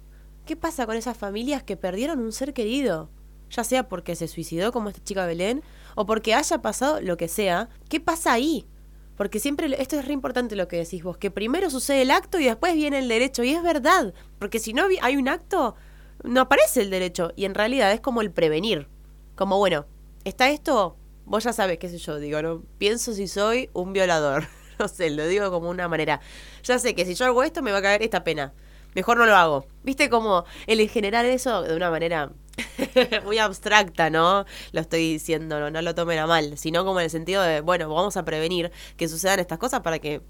¿Qué 0.45 0.55
pasa 0.55 0.85
con 0.85 0.95
esas 0.95 1.17
familias 1.17 1.63
que 1.63 1.75
perdieron 1.75 2.19
un 2.19 2.31
ser 2.31 2.53
querido? 2.53 3.09
Ya 3.49 3.63
sea 3.63 3.87
porque 3.87 4.15
se 4.15 4.27
suicidó 4.27 4.71
como 4.71 4.89
esta 4.89 5.03
chica 5.03 5.25
Belén, 5.25 5.63
o 5.95 6.05
porque 6.05 6.33
haya 6.33 6.61
pasado 6.61 7.01
lo 7.01 7.17
que 7.17 7.27
sea, 7.27 7.69
¿qué 7.89 7.99
pasa 7.99 8.33
ahí? 8.33 8.67
Porque 9.15 9.39
siempre, 9.39 9.81
esto 9.81 9.97
es 9.97 10.05
re 10.05 10.13
importante 10.13 10.55
lo 10.55 10.67
que 10.67 10.77
decís 10.77 11.03
vos, 11.03 11.17
que 11.17 11.31
primero 11.31 11.69
sucede 11.69 12.03
el 12.03 12.11
acto 12.11 12.39
y 12.39 12.45
después 12.45 12.75
viene 12.75 12.99
el 12.99 13.07
derecho. 13.07 13.43
Y 13.43 13.51
es 13.51 13.63
verdad, 13.63 14.13
porque 14.37 14.59
si 14.59 14.73
no 14.73 14.85
hay 15.01 15.17
un 15.17 15.27
acto, 15.27 15.75
no 16.23 16.41
aparece 16.41 16.81
el 16.81 16.91
derecho. 16.91 17.31
Y 17.35 17.45
en 17.45 17.55
realidad 17.55 17.91
es 17.91 17.99
como 17.99 18.21
el 18.21 18.31
prevenir. 18.31 18.87
Como, 19.35 19.57
bueno, 19.57 19.87
está 20.23 20.49
esto, 20.49 20.97
vos 21.25 21.43
ya 21.43 21.53
sabes, 21.53 21.79
qué 21.79 21.89
sé 21.89 21.97
yo, 21.97 22.19
digo, 22.19 22.41
no 22.43 22.63
pienso 22.77 23.13
si 23.13 23.27
soy 23.27 23.71
un 23.73 23.91
violador. 23.91 24.45
no 24.79 24.87
sé, 24.87 25.09
lo 25.09 25.25
digo 25.25 25.49
como 25.49 25.69
una 25.69 25.87
manera. 25.87 26.21
Ya 26.63 26.77
sé 26.77 26.93
que 26.93 27.05
si 27.05 27.15
yo 27.15 27.25
hago 27.25 27.41
esto 27.41 27.63
me 27.63 27.71
va 27.71 27.79
a 27.79 27.81
caer 27.81 28.03
esta 28.03 28.23
pena 28.23 28.53
mejor 28.97 29.17
no 29.17 29.27
lo 29.27 29.35
hago. 29.35 29.67
¿Viste 29.83 30.09
como 30.09 30.43
el 30.65 30.89
generar 30.89 31.23
eso 31.25 31.61
de 31.61 31.75
una 31.75 31.91
manera 31.91 32.31
muy 33.25 33.37
abstracta, 33.37 34.09
¿no? 34.09 34.45
Lo 34.71 34.81
estoy 34.81 35.13
diciendo, 35.13 35.59
no, 35.59 35.69
no 35.69 35.81
lo 35.81 35.95
tomen 35.95 36.19
a 36.19 36.27
mal, 36.27 36.57
sino 36.57 36.85
como 36.85 36.99
en 36.99 37.05
el 37.05 37.09
sentido 37.09 37.41
de, 37.43 37.61
bueno, 37.61 37.89
vamos 37.93 38.17
a 38.17 38.25
prevenir 38.25 38.71
que 38.95 39.07
sucedan 39.07 39.39
estas 39.39 39.57
cosas 39.57 39.81
para 39.81 39.99
que 39.99 40.21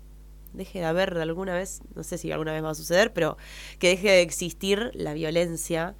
deje 0.54 0.80
de 0.80 0.86
haber 0.86 1.18
alguna 1.18 1.54
vez, 1.54 1.82
no 1.96 2.04
sé 2.04 2.18
si 2.18 2.32
alguna 2.32 2.54
vez 2.54 2.64
va 2.64 2.72
a 2.72 2.76
suceder, 2.76 3.14
pero 3.14 3.38
que 3.80 3.90
deje 3.90 4.10
de 4.10 4.22
existir 4.22 4.92
la 4.94 5.14
violencia. 5.14 5.96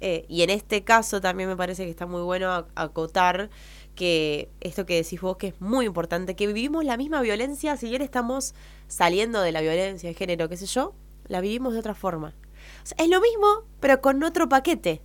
Eh, 0.00 0.24
y 0.28 0.42
en 0.42 0.50
este 0.50 0.82
caso 0.82 1.20
también 1.20 1.48
me 1.48 1.56
parece 1.56 1.84
que 1.84 1.90
está 1.90 2.06
muy 2.06 2.22
bueno 2.22 2.66
acotar 2.74 3.50
que 3.94 4.48
esto 4.60 4.86
que 4.86 4.94
decís 4.94 5.20
vos 5.20 5.36
que 5.36 5.48
es 5.48 5.60
muy 5.60 5.84
importante, 5.84 6.34
que 6.34 6.46
vivimos 6.46 6.84
la 6.84 6.96
misma 6.96 7.20
violencia, 7.20 7.76
si 7.76 7.90
bien 7.90 8.00
estamos 8.00 8.54
saliendo 8.88 9.42
de 9.42 9.52
la 9.52 9.60
violencia 9.60 10.08
de 10.08 10.14
género, 10.14 10.48
qué 10.48 10.56
sé 10.56 10.66
yo, 10.66 10.94
la 11.26 11.40
vivimos 11.40 11.74
de 11.74 11.80
otra 11.80 11.94
forma. 11.94 12.34
es 12.96 13.08
lo 13.08 13.20
mismo, 13.20 13.64
pero 13.78 14.00
con 14.00 14.22
otro 14.22 14.48
paquete. 14.48 15.02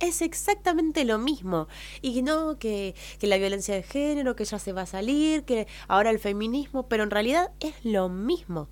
Es 0.00 0.22
exactamente 0.22 1.04
lo 1.04 1.18
mismo. 1.18 1.68
Y 2.02 2.22
no 2.22 2.58
que, 2.58 2.94
que 3.18 3.26
la 3.26 3.38
violencia 3.38 3.74
de 3.74 3.82
género, 3.82 4.36
que 4.36 4.44
ya 4.44 4.58
se 4.58 4.72
va 4.72 4.82
a 4.82 4.86
salir, 4.86 5.44
que 5.44 5.66
ahora 5.88 6.10
el 6.10 6.18
feminismo, 6.18 6.88
pero 6.88 7.02
en 7.02 7.10
realidad 7.10 7.50
es 7.60 7.74
lo 7.84 8.08
mismo. 8.08 8.68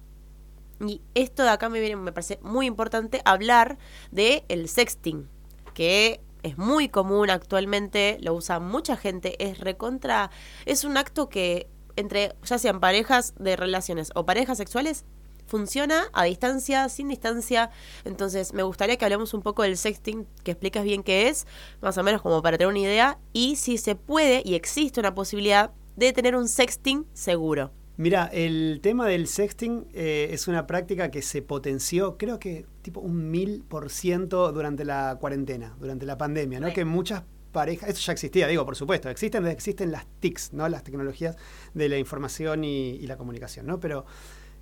Y 0.80 1.00
esto 1.14 1.42
de 1.42 1.50
acá 1.50 1.68
me, 1.68 1.80
viene, 1.80 1.96
me 1.96 2.12
parece 2.12 2.38
muy 2.42 2.66
importante 2.66 3.22
hablar 3.24 3.78
de 4.10 4.44
el 4.48 4.68
sexting, 4.68 5.28
que 5.74 6.20
es 6.42 6.58
muy 6.58 6.88
común 6.88 7.30
actualmente, 7.30 8.18
lo 8.20 8.34
usa 8.34 8.60
mucha 8.60 8.96
gente, 8.96 9.42
es 9.44 9.58
recontra, 9.58 10.30
es 10.64 10.84
un 10.84 10.96
acto 10.96 11.28
que 11.28 11.68
entre 11.96 12.36
ya 12.44 12.58
sean 12.58 12.78
parejas 12.78 13.34
de 13.38 13.56
relaciones 13.56 14.12
o 14.14 14.26
parejas 14.26 14.58
sexuales 14.58 15.04
funciona 15.46 16.08
a 16.12 16.24
distancia, 16.24 16.88
sin 16.88 17.08
distancia. 17.08 17.70
Entonces, 18.04 18.52
me 18.52 18.62
gustaría 18.62 18.96
que 18.96 19.04
hablemos 19.04 19.34
un 19.34 19.42
poco 19.42 19.62
del 19.62 19.76
sexting, 19.76 20.26
que 20.44 20.52
explicas 20.52 20.84
bien 20.84 21.02
qué 21.02 21.28
es, 21.28 21.46
más 21.80 21.96
o 21.98 22.02
menos 22.02 22.22
como 22.22 22.42
para 22.42 22.58
tener 22.58 22.70
una 22.70 22.80
idea, 22.80 23.18
y 23.32 23.56
si 23.56 23.78
se 23.78 23.94
puede 23.94 24.42
y 24.44 24.54
existe 24.54 25.00
una 25.00 25.14
posibilidad 25.14 25.72
de 25.96 26.12
tener 26.12 26.36
un 26.36 26.48
sexting 26.48 27.06
seguro. 27.12 27.72
Mira, 27.98 28.26
el 28.26 28.80
tema 28.82 29.06
del 29.06 29.26
sexting 29.26 29.86
eh, 29.94 30.28
es 30.30 30.48
una 30.48 30.66
práctica 30.66 31.10
que 31.10 31.22
se 31.22 31.40
potenció, 31.40 32.18
creo 32.18 32.38
que 32.38 32.66
tipo 32.82 33.00
un 33.00 33.30
mil 33.30 33.64
por 33.66 33.88
ciento 33.88 34.52
durante 34.52 34.84
la 34.84 35.16
cuarentena, 35.18 35.74
durante 35.80 36.04
la 36.04 36.18
pandemia, 36.18 36.60
¿no? 36.60 36.70
Que 36.74 36.84
muchas 36.84 37.22
parejas, 37.52 37.88
esto 37.88 38.02
ya 38.02 38.12
existía, 38.12 38.46
digo, 38.48 38.66
por 38.66 38.76
supuesto, 38.76 39.08
existen, 39.08 39.46
existen 39.46 39.92
las 39.92 40.04
TICs, 40.20 40.52
¿no? 40.52 40.68
Las 40.68 40.84
tecnologías 40.84 41.36
de 41.72 41.88
la 41.88 41.96
información 41.96 42.64
y, 42.64 42.90
y 42.90 43.06
la 43.06 43.16
comunicación, 43.16 43.64
¿no? 43.64 43.80
Pero 43.80 44.04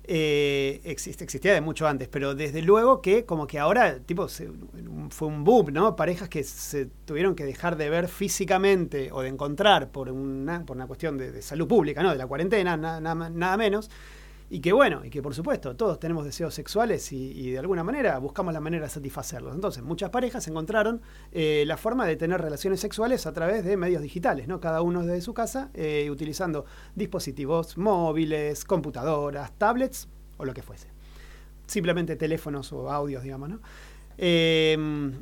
eh, 0.07 0.81
existía 0.85 1.53
de 1.53 1.61
mucho 1.61 1.87
antes, 1.87 2.07
pero 2.07 2.35
desde 2.35 2.61
luego 2.61 3.01
que 3.01 3.25
como 3.25 3.47
que 3.47 3.59
ahora 3.59 3.99
tipo 3.99 4.27
fue 4.27 5.27
un 5.27 5.43
boom, 5.43 5.73
¿no? 5.73 5.95
Parejas 5.95 6.29
que 6.29 6.43
se 6.43 6.87
tuvieron 7.05 7.35
que 7.35 7.45
dejar 7.45 7.77
de 7.77 7.89
ver 7.89 8.07
físicamente 8.07 9.11
o 9.11 9.21
de 9.21 9.29
encontrar 9.29 9.91
por 9.91 10.09
una, 10.09 10.65
por 10.65 10.75
una 10.77 10.87
cuestión 10.87 11.17
de, 11.17 11.41
salud 11.41 11.67
pública, 11.67 12.03
¿no? 12.03 12.11
De 12.11 12.17
la 12.17 12.27
cuarentena, 12.27 12.77
nada 12.77 13.57
menos. 13.57 13.89
Y 14.55 14.61
que 14.61 14.71
bueno, 14.71 15.03
y 15.03 15.09
que 15.09 15.21
por 15.21 15.35
supuesto 15.35 15.75
todos 15.75 15.99
tenemos 15.99 16.23
deseos 16.23 16.53
sexuales 16.53 17.11
y, 17.11 17.51
de 17.51 17.59
alguna 17.59 17.83
manera 17.83 18.17
buscamos 18.19 18.53
la 18.53 18.61
manera 18.61 18.85
de 18.85 18.89
satisfacerlos. 18.89 19.53
Entonces, 19.53 19.83
muchas 19.83 20.11
parejas 20.11 20.47
encontraron 20.47 21.01
eh, 21.33 21.65
la 21.67 21.75
forma 21.75 22.05
de 22.05 22.15
tener 22.15 22.39
relaciones 22.39 22.79
sexuales 22.79 23.25
a 23.25 23.33
través 23.33 23.65
de 23.65 23.75
medios 23.75 24.01
digitales, 24.01 24.47
¿no? 24.47 24.61
Cada 24.61 24.81
uno 24.81 25.05
desde 25.05 25.19
su 25.19 25.33
casa, 25.33 25.71
eh, 25.73 26.09
utilizando 26.09 26.63
dispositivos 26.95 27.77
móviles, 27.77 28.63
computadoras, 28.63 29.51
tablets 29.57 30.07
o 30.37 30.45
lo 30.45 30.53
que 30.53 30.61
fuese. 30.61 30.87
Simplemente 31.67 32.15
teléfonos 32.15 32.71
o 32.71 32.89
audios, 32.89 33.23
digamos, 33.23 33.49
¿no? 33.49 33.59
Eh, 34.17 34.77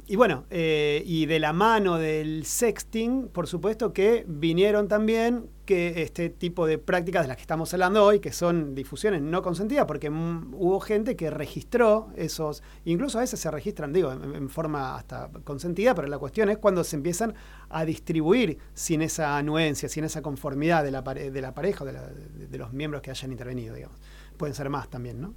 y 0.08 0.16
bueno, 0.16 0.46
eh, 0.50 1.02
y 1.06 1.26
de 1.26 1.40
la 1.40 1.54
mano 1.54 1.98
del 1.98 2.46
sexting, 2.46 3.30
por 3.30 3.48
supuesto 3.48 3.94
que 3.94 4.24
vinieron 4.28 4.88
también 4.88 5.50
que 5.66 6.02
este 6.02 6.30
tipo 6.30 6.68
de 6.68 6.78
prácticas 6.78 7.24
de 7.24 7.30
las 7.30 7.38
que 7.38 7.42
estamos 7.42 7.74
hablando 7.74 8.04
hoy, 8.04 8.20
que 8.20 8.34
son 8.34 8.76
difusiones 8.76 9.22
no 9.22 9.42
consentidas, 9.42 9.86
porque 9.86 10.10
hubo 10.10 10.80
gente 10.82 11.16
que 11.16 11.30
registró 11.30 12.10
esos, 12.16 12.64
incluso 12.86 13.18
a 13.18 13.22
veces 13.22 13.40
se 13.40 13.50
registran, 13.50 13.94
digo, 13.94 14.12
en, 14.12 14.50
forma 14.50 14.98
hasta 14.98 15.30
consentida, 15.46 15.96
pero 15.96 16.08
la 16.10 16.20
cuestión 16.20 16.50
es 16.50 16.58
cuando 16.58 16.84
se 16.84 16.98
empiezan 16.98 17.34
a 17.70 17.86
distribuir 17.86 18.58
sin 18.74 19.02
esa 19.02 19.38
anuencia, 19.38 19.88
sin 19.88 20.04
esa 20.04 20.22
conformidad 20.22 20.84
de 20.84 20.92
la, 20.92 21.02
de 21.02 21.42
la 21.42 21.54
pareja 21.54 21.86
o 21.86 21.88
de, 21.88 21.94
de 21.94 22.58
los 22.58 22.74
miembros 22.74 23.02
que 23.02 23.12
hayan 23.12 23.32
intervenido, 23.32 23.74
digamos. 23.74 23.98
Pueden 24.38 24.56
ser 24.56 24.70
más 24.70 24.90
también, 24.90 25.22
¿no? 25.22 25.36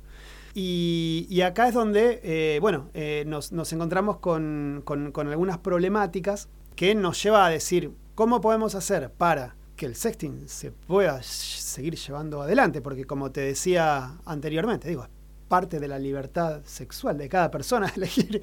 Y, 0.58 1.42
acá 1.42 1.68
es 1.68 1.74
donde, 1.74 2.18
eh, 2.22 2.60
bueno, 2.62 2.88
eh, 2.94 3.24
nos, 3.26 3.52
encontramos 3.74 4.20
con, 4.20 4.82
algunas 5.14 5.58
problemáticas 5.58 6.48
que 6.74 6.94
nos 6.94 7.22
lleva 7.22 7.44
a 7.44 7.50
decir, 7.50 7.92
¿cómo 8.14 8.40
podemos 8.40 8.74
hacer 8.74 9.10
para 9.10 9.54
que 9.76 9.84
el 9.84 9.94
sexting 9.94 10.48
se 10.48 10.72
pueda 10.72 11.22
seguir 11.22 11.96
llevando 11.96 12.40
adelante? 12.40 12.80
Porque 12.80 13.04
como 13.04 13.30
te 13.32 13.42
decía 13.42 14.16
anteriormente, 14.24 14.88
digo, 14.88 15.04
es 15.04 15.10
parte 15.46 15.78
de 15.78 15.88
la 15.88 15.98
libertad 15.98 16.62
sexual 16.64 17.18
de 17.18 17.28
cada 17.28 17.50
persona 17.50 17.92
elegir 17.94 18.40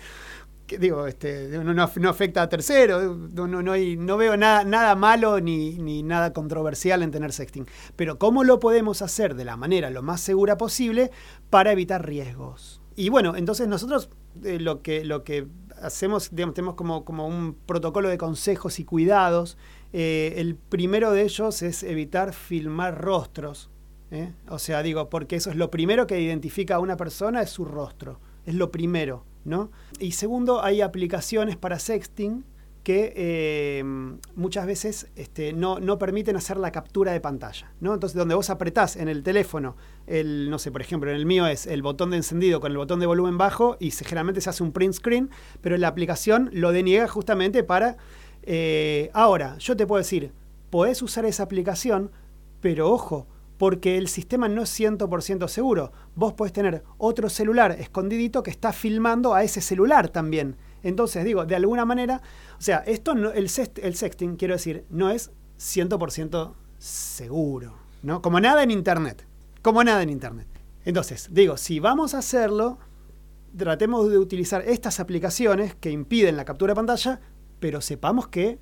digo, 0.68 1.08
este, 1.08 1.50
no, 1.50 2.10
afecta 2.10 2.42
a 2.42 2.50
terceros, 2.50 3.18
no, 3.34 3.48
no, 3.48 3.62
no, 3.62 4.18
veo 4.18 4.38
nada, 4.38 4.64
nada 4.64 4.96
malo 4.96 5.40
ni, 5.40 5.78
ni, 5.78 6.04
nada 6.04 6.34
controversial 6.34 7.04
en 7.04 7.12
tener 7.12 7.34
sexting. 7.34 7.68
Pero 7.96 8.18
¿cómo 8.18 8.44
lo 8.44 8.60
podemos 8.60 9.02
hacer 9.02 9.36
de 9.36 9.46
la 9.46 9.58
manera 9.58 9.90
lo 9.90 10.02
más 10.02 10.22
segura 10.22 10.58
posible 10.58 11.12
para 11.50 11.72
evitar 11.72 12.06
riesgos? 12.06 12.82
Y 12.96 13.10
bueno, 13.10 13.36
entonces 13.36 13.68
nosotros 13.68 14.10
eh, 14.44 14.60
lo, 14.60 14.82
que, 14.82 15.04
lo 15.04 15.24
que 15.24 15.48
hacemos, 15.82 16.30
digamos, 16.32 16.56
tenemos 16.56 16.76
como, 16.76 17.06
como 17.06 17.28
un 17.28 17.56
protocolo 17.66 18.10
de 18.10 18.18
consejos 18.18 18.80
y 18.80 18.86
cuidados. 18.86 19.58
Eh, 19.92 20.36
el 20.38 20.56
primero 20.56 21.12
de 21.12 21.24
ellos 21.24 21.62
es 21.62 21.84
evitar 21.84 22.34
filmar 22.34 23.02
rostros. 23.02 23.70
¿eh? 24.12 24.32
O 24.48 24.60
sea, 24.60 24.84
digo, 24.84 25.10
porque 25.10 25.36
eso 25.36 25.50
es 25.50 25.56
lo 25.56 25.72
primero 25.72 26.08
que 26.08 26.20
identifica 26.20 26.76
a 26.76 26.80
una 26.80 26.98
persona, 26.98 27.42
es 27.42 27.50
su 27.50 27.66
rostro. 27.66 28.20
Es 28.46 28.56
lo 28.56 28.72
primero. 28.72 29.26
¿No? 29.46 29.72
Y 30.00 30.12
segundo, 30.12 30.64
hay 30.64 30.82
aplicaciones 30.82 31.58
para 31.58 31.80
sexting 31.80 32.46
que 32.84 33.14
eh, 33.16 33.84
muchas 34.36 34.66
veces 34.66 35.08
este, 35.16 35.54
no, 35.54 35.80
no, 35.80 35.98
permiten 35.98 36.36
hacer 36.36 36.58
la 36.58 36.72
captura 36.72 37.14
de 37.14 37.22
pantalla. 37.22 37.72
¿no? 37.80 37.94
Entonces, 37.94 38.18
donde 38.18 38.36
vos 38.36 38.50
apretás 38.50 38.98
en 38.98 39.08
el 39.08 39.24
teléfono, 39.24 39.78
el, 40.06 40.50
no 40.50 40.60
sé, 40.60 40.70
por 40.70 40.82
ejemplo, 40.82 41.10
en 41.10 41.16
el 41.16 41.26
mío 41.26 41.48
es 41.48 41.66
el 41.66 41.82
botón 41.82 42.12
de 42.12 42.18
encendido 42.18 42.60
con 42.60 42.72
el 42.72 42.78
botón 42.78 43.00
de 43.00 43.06
volumen 43.06 43.38
bajo 43.38 43.78
y 43.80 43.92
generalmente 43.92 44.42
se 44.42 44.50
hace 44.50 44.64
un 44.64 44.74
print 44.74 44.96
screen, 44.96 45.30
pero 45.62 45.78
la 45.78 45.88
aplicación 45.88 46.50
lo 46.54 46.72
deniega 46.72 47.08
justamente 47.08 47.64
para... 47.64 47.98
Eh, 48.46 49.10
ahora, 49.14 49.58
yo 49.60 49.78
te 49.78 49.88
puedo 49.88 50.00
decir, 50.00 50.34
podés 50.70 51.02
usar 51.02 51.26
esa 51.26 51.44
aplicación, 51.44 52.12
pero 52.60 52.92
ojo, 52.92 53.28
porque 53.64 53.98
el 53.98 54.10
sistema 54.10 54.50
no 54.50 54.64
es 54.64 54.78
100% 54.78 55.48
seguro. 55.48 55.94
Vos 56.16 56.34
podés 56.34 56.52
tener 56.52 56.84
otro 56.98 57.30
celular 57.30 57.72
escondidito 57.80 58.44
que 58.44 58.52
está 58.52 58.74
filmando 58.74 59.34
a 59.34 59.42
ese 59.46 59.62
celular 59.62 60.10
también. 60.10 60.58
Entonces, 60.82 61.24
digo, 61.24 61.46
de 61.46 61.56
alguna 61.56 61.86
manera, 61.86 62.22
o 62.60 62.62
sea, 62.62 62.80
esto 62.80 63.16
no, 63.16 63.32
el, 63.32 63.50
el 63.82 63.96
sexting, 63.96 64.36
quiero 64.36 64.56
decir, 64.56 64.84
no 64.90 65.10
es 65.10 65.32
100% 65.58 66.56
seguro, 66.78 67.78
¿no? 68.02 68.22
Como 68.22 68.42
nada 68.42 68.64
en 68.64 68.72
Internet, 68.72 69.26
como 69.62 69.82
nada 69.82 70.04
en 70.04 70.10
Internet. 70.10 70.50
Entonces, 70.84 71.30
digo, 71.32 71.56
si 71.56 71.80
vamos 71.80 72.16
a 72.16 72.18
hacerlo, 72.18 72.80
tratemos 73.58 74.12
de 74.12 74.18
utilizar 74.18 74.62
estas 74.68 75.00
aplicaciones 75.00 75.74
que 75.74 75.90
impiden 75.90 76.36
la 76.36 76.44
captura 76.44 76.72
de 76.72 76.76
pantalla, 76.76 77.22
pero 77.62 77.80
sepamos 77.80 78.28
que 78.28 78.60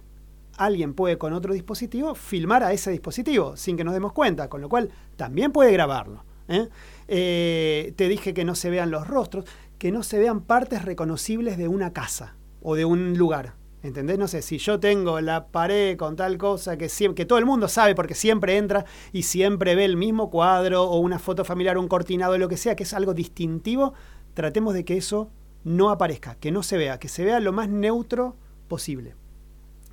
alguien 0.65 0.93
puede 0.93 1.17
con 1.17 1.33
otro 1.33 1.53
dispositivo 1.53 2.15
filmar 2.15 2.63
a 2.63 2.73
ese 2.73 2.91
dispositivo 2.91 3.57
sin 3.57 3.77
que 3.77 3.83
nos 3.83 3.93
demos 3.93 4.13
cuenta, 4.13 4.49
con 4.49 4.61
lo 4.61 4.69
cual 4.69 4.89
también 5.15 5.51
puede 5.51 5.71
grabarlo. 5.71 6.23
¿eh? 6.47 6.69
Eh, 7.07 7.93
te 7.95 8.07
dije 8.07 8.33
que 8.33 8.45
no 8.45 8.55
se 8.55 8.69
vean 8.69 8.91
los 8.91 9.07
rostros, 9.07 9.45
que 9.77 9.91
no 9.91 10.03
se 10.03 10.19
vean 10.19 10.41
partes 10.41 10.85
reconocibles 10.85 11.57
de 11.57 11.67
una 11.67 11.93
casa 11.93 12.35
o 12.61 12.75
de 12.75 12.85
un 12.85 13.17
lugar. 13.17 13.55
¿Entendés? 13.83 14.19
No 14.19 14.27
sé, 14.27 14.43
si 14.43 14.59
yo 14.59 14.79
tengo 14.79 15.19
la 15.21 15.47
pared 15.47 15.97
con 15.97 16.15
tal 16.15 16.37
cosa 16.37 16.77
que, 16.77 16.87
que 17.15 17.25
todo 17.25 17.39
el 17.39 17.47
mundo 17.47 17.67
sabe 17.67 17.95
porque 17.95 18.13
siempre 18.13 18.57
entra 18.57 18.85
y 19.11 19.23
siempre 19.23 19.73
ve 19.73 19.85
el 19.85 19.97
mismo 19.97 20.29
cuadro 20.29 20.83
o 20.83 20.99
una 20.99 21.17
foto 21.17 21.43
familiar, 21.43 21.79
un 21.79 21.87
cortinado, 21.87 22.37
lo 22.37 22.47
que 22.47 22.57
sea, 22.57 22.75
que 22.75 22.83
es 22.83 22.93
algo 22.93 23.15
distintivo, 23.15 23.95
tratemos 24.35 24.75
de 24.75 24.85
que 24.85 24.97
eso 24.97 25.31
no 25.63 25.89
aparezca, 25.89 26.35
que 26.35 26.51
no 26.51 26.61
se 26.61 26.77
vea, 26.77 26.99
que 26.99 27.07
se 27.07 27.25
vea 27.25 27.39
lo 27.39 27.53
más 27.53 27.69
neutro 27.69 28.35
posible. 28.67 29.15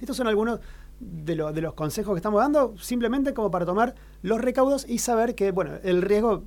Estos 0.01 0.17
son 0.17 0.27
algunos 0.27 0.61
de, 1.01 1.37
los 1.37 1.75
consejos 1.75 2.15
que 2.15 2.19
estamos 2.19 2.41
dando, 2.41 2.77
simplemente 2.79 3.35
como 3.35 3.51
para 3.51 3.65
tomar 3.65 3.95
los 4.23 4.41
recaudos 4.41 4.85
y 4.89 4.99
saber 4.99 5.35
que, 5.35 5.51
bueno, 5.51 5.79
el 5.83 6.03
riesgo 6.03 6.45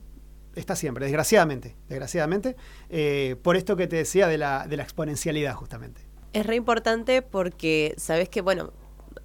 está 0.55 0.75
siempre, 0.75 1.05
desgraciadamente, 1.05 1.75
desgraciadamente, 1.87 2.55
eh, 2.89 3.37
por 3.41 3.55
esto 3.55 3.75
que 3.75 3.87
te 3.87 3.95
decía 3.95 4.27
de 4.27 4.37
la, 4.37 4.67
de 4.67 4.77
la 4.77 4.83
exponencialidad 4.83 5.55
justamente. 5.55 6.01
Es 6.33 6.45
re 6.45 6.55
importante 6.55 7.21
porque 7.21 7.93
sabes 7.97 8.29
que, 8.29 8.41
bueno, 8.41 8.73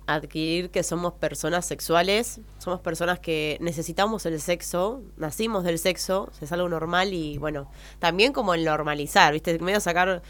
adquirir 0.06 0.70
que 0.70 0.82
somos 0.82 1.14
personas 1.14 1.66
sexuales, 1.66 2.40
somos 2.58 2.80
personas 2.80 3.18
que 3.18 3.58
necesitamos 3.60 4.24
el 4.26 4.40
sexo, 4.40 5.02
nacimos 5.16 5.64
del 5.64 5.78
sexo, 5.78 6.30
es 6.40 6.52
algo 6.52 6.68
normal 6.68 7.12
y 7.12 7.38
bueno, 7.38 7.70
también 7.98 8.32
como 8.32 8.54
el 8.54 8.64
normalizar, 8.64 9.32
¿viste? 9.32 9.58
Medio 9.58 9.80
sacar, 9.80 10.22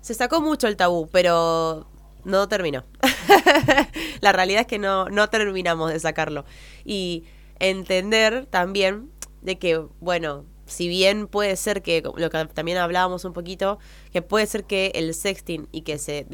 se 0.00 0.14
sacó 0.14 0.40
mucho 0.40 0.68
el 0.68 0.76
tabú, 0.76 1.08
pero 1.10 1.86
no 2.26 2.48
terminó. 2.48 2.84
la 4.20 4.32
realidad 4.32 4.62
es 4.62 4.66
que 4.66 4.78
no, 4.78 5.08
no 5.08 5.30
terminamos 5.30 5.92
de 5.92 6.00
sacarlo. 6.00 6.44
Y 6.84 7.24
entender 7.60 8.46
también 8.46 9.10
de 9.42 9.58
que, 9.58 9.78
bueno, 10.00 10.44
si 10.66 10.88
bien 10.88 11.28
puede 11.28 11.54
ser 11.54 11.82
que, 11.82 12.02
lo 12.02 12.30
que 12.30 12.44
también 12.46 12.78
hablábamos 12.78 13.24
un 13.24 13.32
poquito, 13.32 13.78
que 14.12 14.22
puede 14.22 14.46
ser 14.46 14.64
que 14.64 14.90
el 14.96 15.14
sexting 15.14 15.68
y 15.70 15.82
que 15.82 15.98
se, 15.98 16.26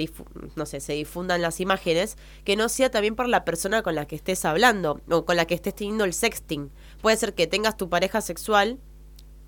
no 0.57 0.65
sé, 0.65 0.81
se 0.81 0.95
difundan 0.95 1.43
las 1.43 1.61
imágenes, 1.61 2.17
que 2.45 2.57
no 2.57 2.71
sea 2.71 2.91
también 2.91 3.15
por 3.15 3.29
la 3.29 3.45
persona 3.45 3.83
con 3.83 3.95
la 3.95 4.07
que 4.07 4.17
estés 4.17 4.47
hablando 4.47 5.03
o 5.11 5.27
con 5.27 5.37
la 5.37 5.45
que 5.45 5.55
estés 5.55 5.75
teniendo 5.75 6.05
el 6.05 6.15
sexting. 6.15 6.71
Puede 7.03 7.19
ser 7.19 7.35
que 7.35 7.47
tengas 7.47 7.77
tu 7.77 7.91
pareja 7.91 8.23
sexual, 8.23 8.81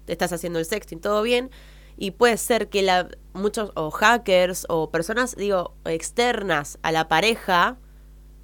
te 0.05 0.13
estás 0.13 0.35
haciendo 0.35 0.59
el 0.59 0.67
sexting, 0.67 1.01
todo 1.01 1.23
bien, 1.23 1.51
y 1.97 2.13
puede 2.13 2.37
ser 2.37 2.69
que 2.69 2.83
la, 2.83 3.09
muchos 3.33 3.71
o 3.75 3.91
hackers 3.91 4.67
o 4.69 4.91
personas, 4.91 5.37
digo, 5.37 5.75
externas 5.85 6.79
a 6.83 6.93
la 6.93 7.09
pareja 7.09 7.79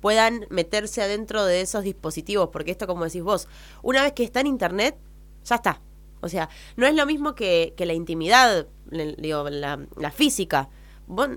puedan 0.01 0.47
meterse 0.51 1.03
adentro 1.03 1.45
de 1.45 1.61
esos 1.61 1.85
dispositivos, 1.85 2.49
porque 2.51 2.71
esto, 2.71 2.87
como 2.87 3.05
decís 3.05 3.23
vos, 3.23 3.49
una 3.83 4.03
vez 4.03 4.13
que 4.13 4.25
está 4.25 4.41
en 4.41 4.47
Internet, 4.47 4.97
ya 5.45 5.57
está. 5.57 5.81
O 6.23 6.29
sea, 6.29 6.49
no 6.77 6.87
es 6.87 6.95
lo 6.95 7.07
mismo 7.07 7.35
que, 7.35 7.75
que 7.77 7.87
la 7.87 7.95
intimidad, 7.95 8.67
digo, 9.19 9.49
la, 9.49 9.81
la 9.97 10.11
física. 10.11 10.69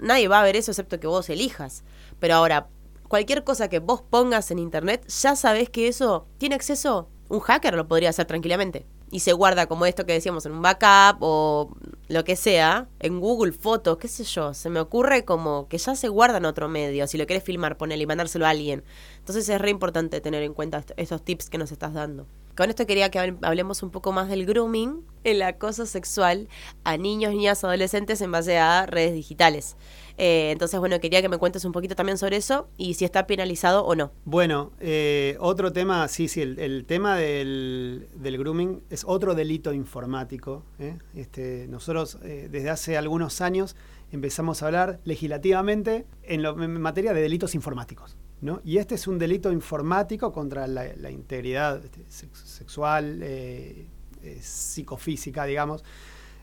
nadie 0.02 0.28
va 0.28 0.42
a 0.42 0.44
ver 0.44 0.56
eso 0.56 0.72
excepto 0.72 1.00
que 1.00 1.08
vos 1.08 1.30
elijas. 1.30 1.84
Pero 2.20 2.36
ahora, 2.36 2.68
cualquier 3.08 3.44
cosa 3.44 3.70
que 3.70 3.80
vos 3.80 4.02
pongas 4.02 4.52
en 4.52 4.60
Internet, 4.60 5.08
ya 5.08 5.36
sabés 5.36 5.70
que 5.70 5.88
eso 5.88 6.28
tiene 6.38 6.56
acceso, 6.56 7.10
un 7.30 7.40
hacker 7.40 7.76
lo 7.76 7.88
podría 7.88 8.10
hacer 8.10 8.26
tranquilamente 8.26 8.86
y 9.14 9.20
se 9.20 9.32
guarda 9.32 9.68
como 9.68 9.86
esto 9.86 10.08
que 10.08 10.14
decíamos 10.14 10.44
en 10.48 10.54
un 10.54 10.64
backup 10.64 11.18
o 11.20 11.70
lo 12.14 12.24
que 12.24 12.36
sea, 12.36 12.88
en 13.00 13.20
Google 13.20 13.52
Fotos, 13.52 13.98
qué 13.98 14.08
sé 14.08 14.24
yo, 14.24 14.54
se 14.54 14.70
me 14.70 14.80
ocurre 14.80 15.26
como 15.26 15.68
que 15.68 15.78
ya 15.78 15.96
se 15.96 16.08
guarda 16.08 16.38
en 16.38 16.46
otro 16.46 16.70
medio, 16.70 17.08
si 17.08 17.18
lo 17.18 17.26
quieres 17.26 17.44
filmar, 17.44 17.78
ponele 17.78 18.04
y 18.04 18.08
mandárselo 18.08 18.46
a 18.46 18.50
alguien. 18.50 18.84
Entonces 19.18 19.50
es 19.50 19.60
re 19.60 19.70
importante 19.70 20.22
tener 20.22 20.44
en 20.44 20.54
cuenta 20.54 20.84
estos 20.96 21.24
tips 21.24 21.50
que 21.50 21.58
nos 21.58 21.72
estás 21.72 21.94
dando. 21.94 22.28
Con 22.56 22.70
esto 22.70 22.86
quería 22.86 23.10
que 23.10 23.36
hablemos 23.42 23.82
un 23.82 23.90
poco 23.90 24.12
más 24.12 24.30
del 24.30 24.46
grooming, 24.46 25.04
el 25.24 25.42
acoso 25.42 25.88
sexual 25.88 26.48
a 26.84 26.98
niños, 26.98 27.32
niñas, 27.32 27.64
adolescentes 27.64 28.22
en 28.22 28.32
base 28.32 28.60
a 28.60 28.86
redes 28.86 29.14
digitales. 29.14 29.76
Eh, 30.20 30.52
entonces, 30.52 30.80
bueno, 30.80 31.00
quería 31.00 31.24
que 31.24 31.30
me 31.30 31.40
cuentes 31.40 31.66
un 31.66 31.72
poquito 31.72 31.96
también 31.96 32.20
sobre 32.20 32.38
eso 32.38 32.68
y 32.78 32.94
si 32.94 33.06
está 33.06 33.26
penalizado 33.26 33.84
o 33.86 33.96
no. 33.96 34.12
Bueno, 34.26 34.72
eh, 34.80 35.36
otro 35.40 35.74
tema, 35.74 36.08
sí, 36.08 36.28
sí, 36.28 36.42
el, 36.42 36.86
tema 36.86 37.16
del, 37.18 38.08
grooming 38.22 38.84
es 38.92 39.04
otro 39.08 39.34
delito 39.34 39.74
informático. 39.74 40.64
¿eh? 40.78 41.00
Este, 41.16 41.66
nosotros 41.68 42.20
desde 42.22 42.70
hace 42.70 42.98
algunos 42.98 43.42
años 43.42 43.76
empezamos 44.12 44.62
a 44.62 44.68
hablar 44.68 45.00
legislativamente 45.06 46.06
en, 46.22 46.46
en 46.46 46.82
materia 46.82 47.14
de 47.14 47.22
delitos 47.22 47.56
informáticos. 47.56 48.16
Y 48.64 48.78
este 48.78 48.96
es 48.96 49.08
un 49.08 49.18
delito 49.18 49.52
informático 49.52 50.34
contra 50.34 50.68
la, 50.68 51.12
integridad 51.12 51.84
este, 51.84 52.02
sexual, 52.10 53.22
eh, 53.24 53.88
eh, 54.22 54.38
psicofísica, 54.42 55.46
digamos, 55.46 55.84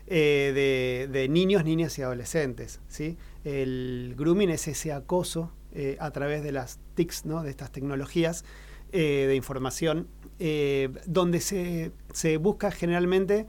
eh, 0.07 1.07
de, 1.11 1.29
niños, 1.29 1.63
niñas 1.63 1.97
y 1.99 2.01
adolescentes. 2.01 2.79
¿sí? 2.87 3.17
El 3.43 4.15
grooming 4.17 4.49
es 4.49 4.67
ese 4.67 4.93
acoso 4.93 5.51
a 5.99 6.11
través 6.11 6.43
de 6.43 6.51
las 6.51 6.79
TICs, 6.95 7.25
¿no? 7.25 7.43
de 7.43 7.51
estas 7.51 7.71
tecnologías 7.71 8.43
de 8.91 9.33
información, 9.35 10.07
donde 11.05 11.39
se, 11.39 11.91
se, 12.11 12.35
busca 12.37 12.71
generalmente 12.71 13.47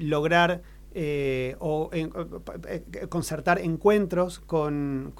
lograr 0.00 0.62
eh, 0.94 1.54
o 1.58 1.90
eh, 1.92 2.08
concertar 3.10 3.60
encuentros 3.60 4.40
con, 4.40 5.12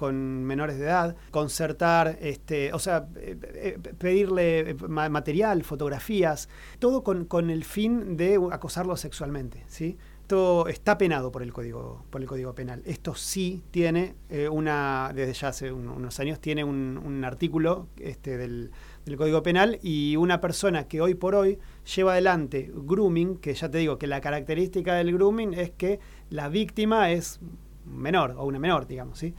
menores 0.43 0.79
de 0.79 0.85
edad, 0.85 1.15
concertar, 1.29 2.17
este, 2.21 2.73
o 2.73 2.79
sea, 2.79 3.07
eh, 3.17 3.77
pedirle 3.97 4.75
material, 4.87 5.63
fotografías, 5.63 6.49
todo 6.79 7.03
con, 7.03 7.49
el 7.49 7.63
fin 7.63 8.17
de 8.17 8.39
acosarlo 8.51 8.97
sexualmente, 8.97 9.63
¿sí? 9.67 9.97
Esto 10.21 10.67
está 10.67 10.97
penado 10.97 11.31
por 11.31 11.41
el 11.41 11.51
código, 11.51 12.05
por 12.11 12.21
el 12.21 12.27
código 12.27 12.53
penal. 12.53 12.83
Esto 12.85 13.15
sí 13.15 13.63
tiene 13.71 14.15
una, 14.51 15.11
desde 15.15 15.33
ya 15.33 15.47
hace 15.47 15.71
unos 15.71 16.19
años, 16.19 16.39
tiene 16.39 16.63
un, 16.63 17.23
artículo 17.25 17.87
este, 17.97 18.37
del, 18.37 18.71
del 19.05 19.17
Código 19.17 19.43
Penal 19.43 19.79
y 19.81 20.15
una 20.15 20.41
persona 20.41 20.87
que 20.87 21.01
hoy 21.01 21.15
por 21.15 21.35
hoy 21.35 21.59
lleva 21.95 22.13
adelante 22.13 22.71
grooming, 22.73 23.37
que 23.37 23.53
ya 23.53 23.69
te 23.69 23.79
digo 23.79 23.97
que 23.97 24.07
la 24.07 24.21
característica 24.21 24.95
del 24.95 25.13
grooming 25.13 25.53
es 25.53 25.71
que 25.71 25.99
la 26.29 26.49
víctima 26.49 27.11
es 27.11 27.39
menor 27.85 28.35
o 28.37 28.45
una 28.45 28.59
menor, 28.59 28.87
digamos, 28.87 29.19
¿sí? 29.19 29.33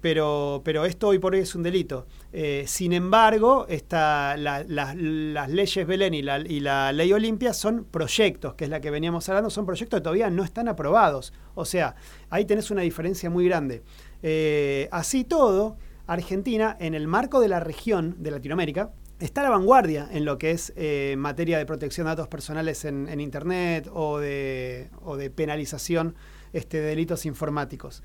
pero, 0.00 0.62
pero 0.64 0.84
esto 0.84 1.08
hoy 1.08 1.18
por 1.18 1.34
hoy 1.34 1.40
es 1.40 1.54
un 1.54 1.62
delito. 1.62 2.06
Eh, 2.32 2.64
sin 2.66 2.92
embargo, 2.92 3.66
las 3.88 5.48
leyes 5.48 5.86
Belén 5.86 6.14
y 6.14 6.22
la, 6.22 6.92
ley 6.92 7.12
Olimpia 7.12 7.52
son 7.52 7.84
proyectos, 7.84 8.54
que 8.54 8.64
es 8.64 8.70
la 8.70 8.80
que 8.80 8.90
veníamos 8.90 9.28
hablando, 9.28 9.50
son 9.50 9.66
proyectos 9.66 9.98
que 9.98 10.04
todavía 10.04 10.30
no 10.30 10.44
están 10.44 10.68
aprobados. 10.68 11.32
O 11.54 11.64
sea, 11.64 11.96
ahí 12.30 12.44
tenés 12.44 12.70
una 12.70 12.82
diferencia 12.82 13.28
muy 13.28 13.46
grande. 13.46 13.82
Eh, 14.22 14.88
así 14.92 15.24
todo, 15.24 15.76
Argentina, 16.08 16.74
en 16.80 16.94
el 16.94 17.06
marco 17.06 17.38
de 17.38 17.48
la 17.48 17.60
región 17.60 18.16
de 18.18 18.30
Latinoamérica, 18.30 18.90
está 19.20 19.42
a 19.42 19.44
la 19.44 19.50
vanguardia 19.50 20.08
en 20.10 20.24
lo 20.24 20.38
que 20.38 20.52
es 20.52 20.72
eh, 20.74 21.14
materia 21.18 21.58
de 21.58 21.66
protección 21.66 22.06
de 22.06 22.12
datos 22.12 22.28
personales 22.28 22.86
en, 22.86 23.20
Internet 23.20 23.90
o 23.92 24.18
de, 24.18 24.88
penalización 25.34 26.14
este, 26.54 26.80
de 26.80 26.86
delitos 26.86 27.26
informáticos. 27.26 28.02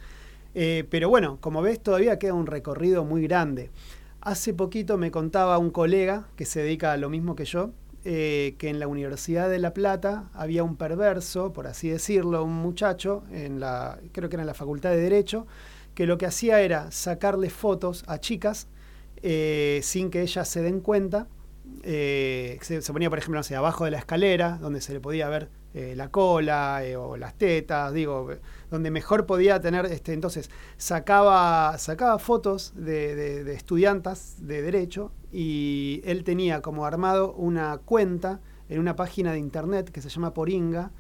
Eh, 0.54 0.86
pero 0.90 1.08
bueno, 1.08 1.38
como 1.40 1.62
ves, 1.62 1.82
todavía 1.82 2.20
queda 2.20 2.34
un 2.34 2.46
recorrido 2.46 3.06
muy 3.06 3.24
grande. 3.24 3.72
Hace 4.20 4.54
poquito 4.54 4.98
me 4.98 5.10
contaba 5.10 5.58
un 5.58 5.72
colega 5.72 6.28
que 6.36 6.46
se 6.46 6.62
dedica 6.62 6.92
a 6.92 6.98
lo 6.98 7.10
mismo 7.10 7.36
que 7.36 7.46
yo, 7.46 7.72
eh, 8.04 8.56
que 8.58 8.68
en 8.68 8.80
la 8.80 8.88
Universidad 8.88 9.50
de 9.50 9.60
La 9.60 9.74
Plata 9.74 10.30
había 10.34 10.66
un 10.66 10.76
perverso, 10.76 11.54
por 11.54 11.68
así 11.68 11.88
decirlo, 11.88 12.44
un 12.44 12.54
muchacho, 12.54 13.24
en 13.32 13.62
la, 13.62 13.98
creo 14.12 14.28
que 14.28 14.36
era 14.36 14.44
en 14.44 14.48
la 14.48 14.54
Facultad 14.54 14.90
de 14.90 14.98
Derecho, 14.98 15.48
que 15.96 16.06
lo 16.06 16.18
que 16.18 16.26
hacía 16.26 16.62
era 16.62 16.92
sacarle 16.92 17.50
fotos 17.50 18.04
a 18.08 18.20
chicas 18.20 18.68
eh, 19.22 19.80
sin 19.84 20.10
que 20.10 20.22
ellas 20.22 20.48
se 20.48 20.62
den 20.62 20.82
cuenta. 20.82 21.28
se, 21.84 22.82
ponía, 22.92 23.10
por 23.10 23.20
ejemplo, 23.20 23.40
no 23.40 23.58
abajo 23.58 23.86
de 23.86 23.92
la 23.92 24.00
escalera, 24.00 24.58
donde 24.60 24.82
se 24.82 24.94
le 24.94 25.00
podía 25.00 25.30
ver 25.30 25.50
la 25.74 26.12
cola 26.12 26.84
o 27.00 27.18
las 27.18 27.34
tetas, 27.36 27.92
digo, 27.94 28.30
donde 28.70 28.92
mejor 28.92 29.26
podía 29.26 29.60
tener, 29.60 29.86
este, 29.86 30.14
entonces 30.14 30.50
sacaba, 30.78 31.78
sacaba 31.78 32.20
fotos 32.20 32.74
de, 32.76 33.16
de, 33.44 33.54
estudiantes 33.54 34.36
de 34.40 34.62
derecho 34.62 35.12
y 35.32 36.02
él 36.06 36.24
tenía 36.24 36.62
como 36.62 36.86
armado 36.86 37.34
una 37.34 37.78
cuenta 37.78 38.40
en 38.70 38.80
una 38.80 38.96
página 38.96 39.32
de 39.32 39.40
internet 39.40 39.92
que 39.92 40.02
se 40.02 40.10
llama 40.10 40.34
Poringa, 40.34 40.92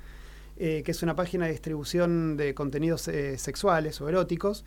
eh, 0.57 0.83
que 0.85 0.91
es 0.91 1.01
una 1.01 1.15
página 1.15 1.45
de 1.45 1.51
distribución 1.51 2.37
de 2.37 2.53
contenidos 2.53 3.07
eh, 3.07 3.37
sexuales 3.37 3.99
o 4.01 4.09
eróticos. 4.09 4.65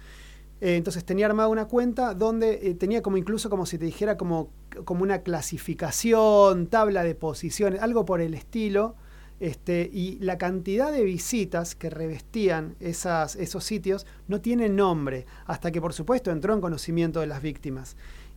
Eh, 0.61 0.77
entonces 0.77 1.05
tenía 1.05 1.27
armada 1.27 1.49
una 1.49 1.67
cuenta 1.67 2.15
donde 2.15 2.75
tenía 2.75 3.03
como 3.03 3.17
incluso 3.19 3.51
como 3.51 3.67
si 3.67 3.79
te 3.79 3.85
dijera 3.85 4.17
como, 4.17 4.51
como 4.85 5.03
una 5.03 5.21
clasificación, 5.23 6.67
tabla 6.67 7.05
de 7.05 7.15
posiciones, 7.15 7.81
algo 7.83 8.05
por 8.05 8.21
el 8.21 8.35
estilo, 8.35 8.97
este, 9.39 9.89
y 9.93 10.19
la 10.21 10.39
cantidad 10.39 10.91
de 10.91 11.05
visitas 11.05 11.75
que 11.75 11.91
revestían 11.91 12.75
esas, 12.81 13.37
esos 13.37 13.65
sitios 13.65 14.07
no 14.29 14.41
tiene 14.41 14.69
nombre, 14.71 15.27
hasta 15.45 15.71
que 15.71 15.81
por 15.81 15.93
supuesto 15.93 16.31
entró 16.31 16.55
en 16.55 16.61
conocimiento 16.61 17.21
de 17.21 17.27
las 17.27 17.43
víctimas. 17.43 17.97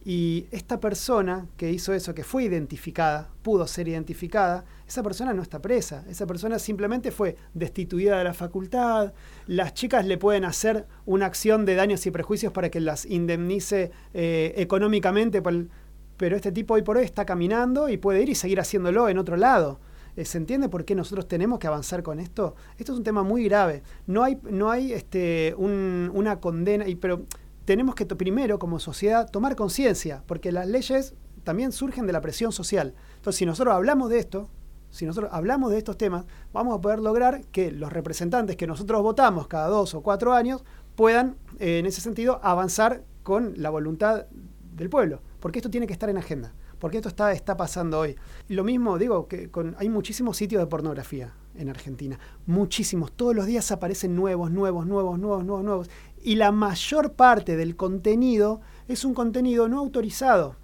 Y 0.09 0.47
esta 0.49 0.79
persona 0.79 1.45
que 1.55 1.69
hizo 1.69 1.93
eso, 1.93 2.15
que 2.15 2.23
fue 2.23 2.45
identificada, 2.45 3.29
pudo 3.43 3.67
ser 3.67 3.87
identificada, 3.87 4.65
esa 4.87 5.03
persona 5.03 5.35
no 5.35 5.43
está 5.43 5.61
presa, 5.61 6.03
esa 6.09 6.25
persona 6.25 6.57
simplemente 6.57 7.11
fue 7.11 7.35
destituida 7.53 8.17
de 8.17 8.23
la 8.23 8.33
facultad, 8.33 9.13
las 9.45 9.75
chicas 9.75 10.07
le 10.07 10.17
pueden 10.17 10.45
hacer 10.45 10.87
una 11.05 11.27
acción 11.27 11.63
de 11.63 11.75
daños 11.75 12.07
y 12.07 12.09
prejuicios 12.09 12.51
para 12.51 12.71
que 12.71 12.79
las 12.79 13.05
indemnice 13.05 13.91
eh, 14.15 14.55
económicamente, 14.57 15.43
pero 15.43 16.35
este 16.35 16.51
tipo 16.51 16.73
hoy 16.73 16.81
por 16.81 16.97
hoy 16.97 17.05
está 17.05 17.23
caminando 17.23 17.87
y 17.87 17.97
puede 17.97 18.23
ir 18.23 18.29
y 18.29 18.33
seguir 18.33 18.59
haciéndolo 18.59 19.09
en 19.09 19.19
otro 19.19 19.37
lado. 19.37 19.79
Eh, 20.15 20.25
¿Se 20.25 20.39
entiende 20.39 20.69
por 20.69 20.85
qué 20.85 20.95
nosotros 20.95 21.27
tenemos 21.27 21.59
que 21.59 21.67
avanzar 21.67 22.01
con 22.01 22.19
esto? 22.19 22.55
Esto 22.79 22.93
es 22.93 22.97
un 22.97 23.03
tema 23.03 23.21
muy 23.21 23.43
grave. 23.43 23.83
No 24.07 24.23
hay, 24.23 24.39
no 24.49 24.71
hay 24.71 24.91
este, 24.91 25.53
una 25.55 26.39
condena, 26.39 26.87
y, 26.87 26.95
pero 26.95 27.27
tenemos 27.69 27.93
que 27.93 28.07
primero 28.07 28.57
como 28.57 28.79
sociedad 28.79 29.29
tomar 29.29 29.55
conciencia, 29.55 30.23
porque 30.25 30.51
las 30.51 30.65
leyes 30.65 31.13
también 31.43 31.71
surgen 31.71 32.07
de 32.07 32.13
la 32.13 32.19
presión 32.19 32.51
social. 32.51 32.95
Entonces, 33.17 33.37
si 33.37 33.45
nosotros 33.45 33.75
hablamos 33.75 34.09
de 34.09 34.17
esto, 34.17 34.49
si 34.89 35.05
nosotros 35.05 35.31
hablamos 35.31 35.69
de 35.69 35.77
estos 35.77 35.95
temas, 35.95 36.25
vamos 36.51 36.75
a 36.75 36.81
poder 36.81 36.97
lograr 36.97 37.45
que 37.51 37.71
los 37.71 37.93
representantes 37.93 38.55
que 38.55 38.65
nosotros 38.65 39.03
votamos 39.03 39.47
cada 39.47 39.67
dos 39.67 39.93
o 39.93 40.01
cuatro 40.01 40.33
años 40.33 40.63
puedan, 40.95 41.35
eh, 41.59 41.77
en 41.77 41.85
ese 41.85 42.01
sentido, 42.01 42.39
avanzar 42.41 43.03
con 43.21 43.53
la 43.57 43.69
voluntad 43.69 44.25
del 44.73 44.89
pueblo, 44.89 45.21
porque 45.39 45.59
esto 45.59 45.69
tiene 45.69 45.85
que 45.85 45.93
estar 45.93 46.09
en 46.09 46.17
agenda 46.17 46.55
porque 46.79 46.97
esto 46.97 47.09
está, 47.09 47.31
está 47.33 47.57
pasando 47.57 47.99
hoy. 47.99 48.15
Lo 48.47 48.63
mismo 48.63 48.97
digo 48.97 49.27
que 49.27 49.49
hay 49.77 49.89
muchísimos 49.89 50.37
sitios 50.37 50.61
de 50.61 50.67
pornografía 50.67 51.33
en 51.55 51.69
Argentina, 51.69 52.17
muchísimos, 52.45 53.11
todos 53.11 53.35
los 53.35 53.45
días 53.45 53.69
aparecen 53.71 54.15
nuevos, 54.15 54.49
nuevos, 54.49 54.87
nuevos, 54.87 55.19
nuevos, 55.19 55.43
nuevos, 55.43 55.63
nuevos, 55.65 55.89
y 56.23 56.35
la 56.35 56.51
mayor 56.51 57.13
parte 57.13 57.55
del 57.55 57.75
contenido 57.75 58.61
es 58.87 59.05
un 59.05 59.13
contenido 59.13 59.67
no 59.67 59.79
autorizado. 59.79 60.55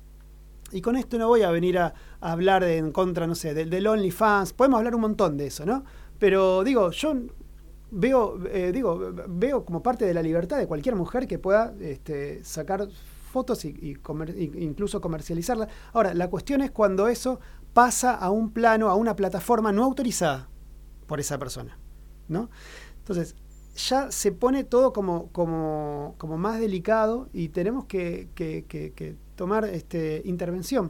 Y 0.71 0.81
con 0.81 0.95
esto 0.95 1.17
no 1.17 1.27
voy 1.27 1.43
a 1.43 1.51
venir 1.51 1.77
a, 1.77 1.93
hablar 2.19 2.63
en 2.63 2.91
contra, 2.91 3.27
no 3.27 3.35
sé, 3.35 3.53
del, 3.53 3.69
del 3.69 3.85
OnlyFans, 3.85 4.53
podemos 4.53 4.79
hablar 4.79 4.95
un 4.95 5.01
montón 5.01 5.37
de 5.37 5.47
eso, 5.47 5.65
¿no? 5.65 5.83
Pero 6.17 6.63
digo, 6.63 6.89
yo 6.91 7.13
veo, 7.91 8.39
eh, 8.47 8.71
digo, 8.73 9.13
veo 9.27 9.63
como 9.63 9.81
parte 9.81 10.05
de 10.05 10.13
la 10.13 10.21
libertad 10.21 10.57
de 10.57 10.67
cualquier 10.67 10.95
mujer 10.95 11.27
que 11.27 11.39
pueda 11.39 11.73
este, 11.79 12.43
sacar 12.43 12.87
fotos 13.31 13.65
y, 13.65 13.97
incluso 14.35 15.01
comercializarlas. 15.01 15.69
Ahora, 15.93 16.13
la 16.13 16.29
cuestión 16.29 16.61
es 16.61 16.71
cuando 16.71 17.07
eso 17.07 17.39
pasa 17.73 18.15
a 18.15 18.29
un 18.31 18.51
plano, 18.51 18.89
a 18.89 18.95
una 18.95 19.15
plataforma 19.15 19.71
no 19.71 19.83
autorizada 19.83 20.49
por 21.07 21.19
esa 21.19 21.37
persona. 21.37 21.77
¿no? 22.27 22.49
Entonces, 22.99 23.35
ya 23.75 24.11
se 24.11 24.31
pone 24.31 24.63
todo 24.63 24.93
como, 24.93 25.27
como, 25.31 26.15
como 26.17 26.37
más 26.37 26.59
delicado 26.59 27.29
y 27.33 27.49
tenemos 27.49 27.85
que, 27.85 28.27
tomar 29.35 29.65
este, 29.65 30.21
intervención. 30.25 30.89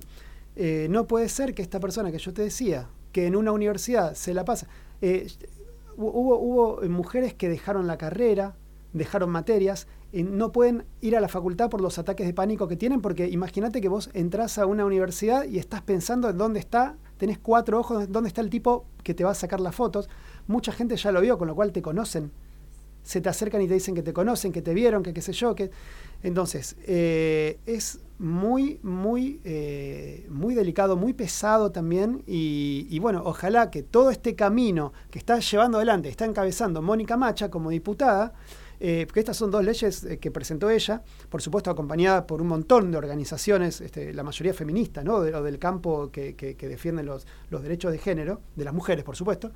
Eh, 0.56 0.88
no 0.90 1.08
puede 1.08 1.28
ser 1.30 1.54
que 1.54 1.62
esta 1.62 1.80
persona 1.80 2.12
que 2.12 2.20
yo 2.20 2.34
te 2.34 2.44
decía, 2.44 2.88
que 3.12 3.28
en 3.28 3.36
una 3.36 3.52
universidad 3.52 4.14
se 4.14 4.34
la 4.34 4.46
pasa, 4.46 4.68
eh, 5.02 5.28
hubo, 5.98 6.38
hubo 6.38 6.82
mujeres 6.88 7.34
que 7.34 7.50
dejaron 7.50 7.88
la 7.88 7.98
carrera, 7.98 8.56
dejaron 8.94 9.30
materias, 9.30 9.88
no 10.14 10.52
pueden 10.52 10.86
ir 11.02 11.18
a 11.18 11.20
la 11.20 11.28
facultad 11.28 11.70
por 11.70 11.82
los 11.82 11.98
ataques 11.98 12.26
de 12.26 12.34
pánico 12.34 12.68
que 12.68 12.78
tienen, 12.78 13.02
porque 13.02 13.28
imagínate 13.28 13.82
que 13.82 13.90
vos 13.90 14.10
entras 14.14 14.58
a 14.58 14.66
una 14.66 14.86
universidad 14.86 15.44
y 15.46 15.58
estás 15.58 15.82
pensando 15.82 16.30
en 16.30 16.38
dónde 16.38 16.60
está, 16.60 16.96
tenés 17.18 17.38
cuatro 17.38 17.80
ojos, 17.80 18.10
dónde 18.10 18.30
está 18.30 18.40
el 18.40 18.50
tipo 18.50 18.86
que 19.04 19.14
te 19.14 19.26
va 19.26 19.32
a 19.32 19.36
sacar 19.36 19.60
las 19.60 19.76
fotos. 19.76 20.10
Mucha 20.48 20.72
gente 20.72 20.96
ya 20.96 21.12
lo 21.12 21.20
vio, 21.20 21.38
con 21.38 21.48
lo 21.48 21.56
cual 21.56 21.74
te 21.74 21.82
conocen. 21.82 22.32
Se 23.06 23.22
te 23.22 23.30
acercan 23.30 23.62
y 23.62 23.68
te 23.68 23.76
dicen 23.76 23.94
que 23.94 24.02
te 24.02 24.12
conocen, 24.12 24.52
que 24.52 24.62
te 24.62 24.74
vieron, 24.74 25.04
que 25.04 25.14
qué 25.14 25.22
sé 25.22 25.32
yo. 25.32 25.56
Que... 25.56 25.70
Entonces, 26.24 26.76
eh, 26.88 27.60
es 27.68 28.00
muy, 28.18 28.80
muy, 28.82 29.40
eh, 29.44 30.26
muy 30.30 30.56
delicado, 30.56 30.98
muy 30.98 31.14
pesado 31.14 31.72
también. 31.72 32.24
Y, 32.26 32.88
y, 32.90 32.98
bueno, 33.00 33.22
ojalá 33.24 33.70
que 33.70 33.84
todo 33.84 34.10
este 34.10 34.36
camino 34.36 34.92
que 35.12 35.20
está 35.20 35.40
llevando 35.40 35.78
adelante, 35.78 36.10
está 36.10 36.26
encabezando 36.26 36.82
Mónica 36.82 37.16
Macha 37.16 37.50
como 37.52 37.70
diputada, 37.70 38.34
eh, 38.88 39.08
estas 39.16 39.36
son 39.36 39.50
dos 39.50 39.66
leyes 39.66 40.04
eh, 40.04 40.20
que 40.20 40.30
presentó 40.30 40.70
ella, 40.70 41.02
por 41.30 41.42
supuesto 41.42 41.72
acompañada 41.72 42.28
por 42.28 42.40
un 42.40 42.48
montón 42.48 42.92
de 42.92 43.00
organizaciones, 43.00 43.82
este, 43.82 44.14
la 44.14 44.22
mayoría 44.22 44.54
feministas, 44.54 45.04
¿no? 45.04 45.22
de, 45.22 45.32
del 45.32 45.58
campo 45.58 46.12
que, 46.12 46.36
defienden 46.60 47.08
los, 47.08 47.26
derechos 47.50 47.92
de 47.92 47.98
género, 47.98 48.42
de 48.56 48.64
las 48.64 48.76
mujeres, 48.76 49.04
por 49.04 49.16
supuesto. 49.16 49.52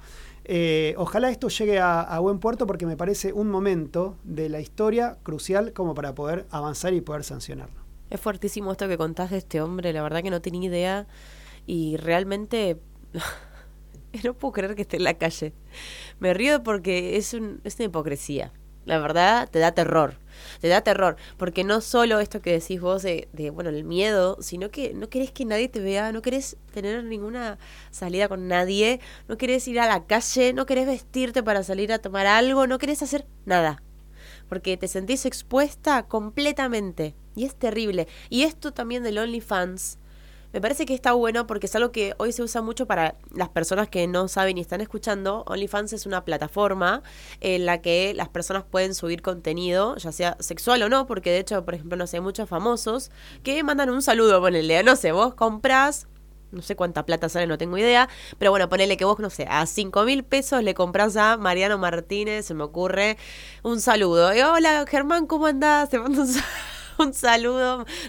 Eh, 0.45 0.95
ojalá 0.97 1.29
esto 1.29 1.47
llegue 1.47 1.77
a, 1.79 2.17
buen 2.19 2.39
puerto 2.39 2.65
porque 2.65 2.87
me 2.87 2.97
parece 2.97 3.31
un 3.31 3.51
momento 3.51 4.17
de 4.23 4.49
la 4.49 4.61
historia 4.61 5.19
crucial 5.21 5.73
como 5.73 5.93
para 5.93 6.15
poder 6.15 6.47
avanzar 6.49 6.95
y 6.95 7.01
poder 7.01 7.23
sancionarlo. 7.23 7.79
Es 8.09 8.19
fuertísimo 8.19 8.71
esto 8.71 8.87
que 8.87 8.97
contás 8.97 9.29
de 9.29 9.37
este 9.37 9.61
hombre, 9.61 9.93
la 9.93 10.01
verdad 10.01 10.23
que 10.23 10.31
no 10.31 10.41
tenía 10.41 10.67
idea 10.67 11.07
y 11.67 11.97
realmente... 11.97 12.79
no 14.23 14.33
puedo 14.33 14.53
creer 14.53 14.73
que 14.73 14.81
esté 14.81 14.97
en 14.97 15.03
la 15.03 15.13
calle. 15.19 15.53
Me 16.19 16.33
río 16.33 16.63
porque 16.63 17.15
es 17.15 17.35
una 17.35 17.59
hipocresía. 17.77 18.51
La 18.89 18.97
verdad, 18.97 19.47
te 19.47 19.59
da 19.59 19.71
terror. 19.71 20.15
Te 20.61 20.67
da 20.67 20.81
terror. 20.81 21.15
Porque 21.37 21.63
no 21.63 21.79
solo 21.79 22.19
esto 22.19 22.41
que 22.41 22.53
decís 22.53 22.81
vos 22.81 23.03
de, 23.03 23.27
bueno, 23.53 23.69
el 23.69 23.83
miedo, 23.83 24.37
sino 24.41 24.71
que 24.71 24.95
no 24.95 25.11
querés 25.11 25.31
que 25.31 25.45
nadie 25.45 25.69
te 25.69 25.79
vea, 25.79 26.11
no 26.11 26.23
querés 26.23 26.57
tener 26.73 27.03
ninguna 27.03 27.59
salida 27.91 28.27
con 28.27 28.47
nadie, 28.47 28.99
no 29.27 29.37
querés 29.37 29.67
ir 29.67 29.79
a 29.79 29.85
la 29.85 30.07
calle, 30.07 30.53
no 30.53 30.65
querés 30.65 30.87
vestirte 30.87 31.43
para 31.43 31.61
salir 31.61 31.93
a 31.93 31.99
tomar 31.99 32.25
algo, 32.25 32.65
no 32.65 32.79
querés 32.79 33.03
hacer 33.03 33.27
nada. 33.45 33.83
Porque 34.47 34.75
te 34.75 34.87
sentís 34.87 35.27
expuesta 35.27 36.07
completamente. 36.07 37.13
Y 37.35 37.45
es 37.45 37.53
terrible. 37.53 38.07
Y 38.31 38.41
esto 38.41 38.73
también 38.73 39.03
del 39.03 39.19
OnlyFans 39.19 39.99
me 40.51 40.61
parece 40.61 40.85
que 40.85 40.93
está 40.93 41.13
bueno 41.13 41.45
porque 41.47 41.67
es 41.67 41.75
algo 41.75 41.91
que 41.91 42.13
hoy 42.17 42.31
se 42.31 42.41
usa 42.41 42.61
mucho 42.61 42.87
para 42.87 43.15
las 43.33 43.49
personas 43.49 43.87
que 43.89 44.07
no 44.07 44.27
saben 44.27 44.57
y 44.57 44.61
están 44.61 44.81
escuchando. 44.81 45.43
OnlyFans 45.47 45.93
es 45.93 46.05
una 46.05 46.25
plataforma 46.25 47.03
en 47.39 47.65
la 47.65 47.81
que 47.81 48.13
las 48.15 48.29
personas 48.29 48.63
pueden 48.63 48.95
subir 48.95 49.21
contenido, 49.21 49.95
ya 49.97 50.11
sea 50.11 50.37
sexual 50.39 50.81
o 50.83 50.89
no, 50.89 51.05
porque 51.05 51.31
de 51.31 51.39
hecho, 51.39 51.63
por 51.65 51.75
ejemplo, 51.75 51.97
no 51.97 52.07
sé, 52.07 52.19
muchos 52.19 52.49
famosos 52.49 53.11
que 53.43 53.61
mandan 53.63 53.89
un 53.89 54.01
saludo, 54.01 54.41
ponele, 54.41 54.81
no 54.83 54.95
sé, 54.95 55.11
vos 55.11 55.35
compras 55.35 56.07
no 56.51 56.63
sé 56.63 56.75
cuánta 56.75 57.05
plata 57.05 57.29
sale, 57.29 57.45
no 57.45 57.57
tengo 57.57 57.77
idea, 57.77 58.09
pero 58.37 58.51
bueno, 58.51 58.69
ponele 58.69 58.97
que 58.97 59.05
vos, 59.05 59.19
no 59.19 59.29
sé, 59.29 59.45
a 59.49 59.65
5 59.67 60.03
mil 60.03 60.23
pesos 60.23 60.63
le 60.63 60.73
compras 60.73 61.15
a 61.15 61.37
Mariano 61.37 61.77
Martínez, 61.77 62.45
se 62.45 62.53
me 62.53 62.63
ocurre, 62.63 63.17
un 63.61 63.79
saludo. 63.79 64.29
Hola 64.29 64.85
Germán, 64.87 65.27
¿cómo 65.27 65.45
andás? 65.45 65.89
Te 65.89 65.99
mando 65.99 66.21
un, 66.21 66.27
saludo 66.27 66.78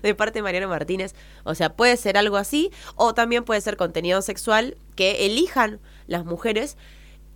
de 0.03 0.15
parte 0.15 0.39
de 0.39 0.43
Mariano 0.43 0.69
Martínez. 0.69 1.15
O 1.45 1.55
sea, 1.55 1.75
puede 1.75 1.97
ser 1.97 2.17
algo 2.17 2.37
así, 2.37 2.71
o 2.97 3.15
también 3.15 3.45
puede 3.45 3.61
ser 3.61 3.77
contenido 3.77 4.23
sexual 4.23 4.77
que 4.97 5.27
elijan 5.27 5.81
las 6.07 6.25
mujeres, 6.25 6.77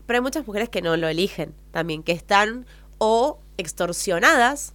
pero 0.07 0.19
hay 0.19 0.23
muchas 0.23 0.47
mujeres 0.47 0.69
que 0.69 0.83
no 0.83 0.97
lo 0.97 1.09
eligen 1.09 1.55
también, 1.71 2.03
que 2.03 2.13
están 2.13 2.67
o 2.99 3.41
extorsionadas, 3.57 4.75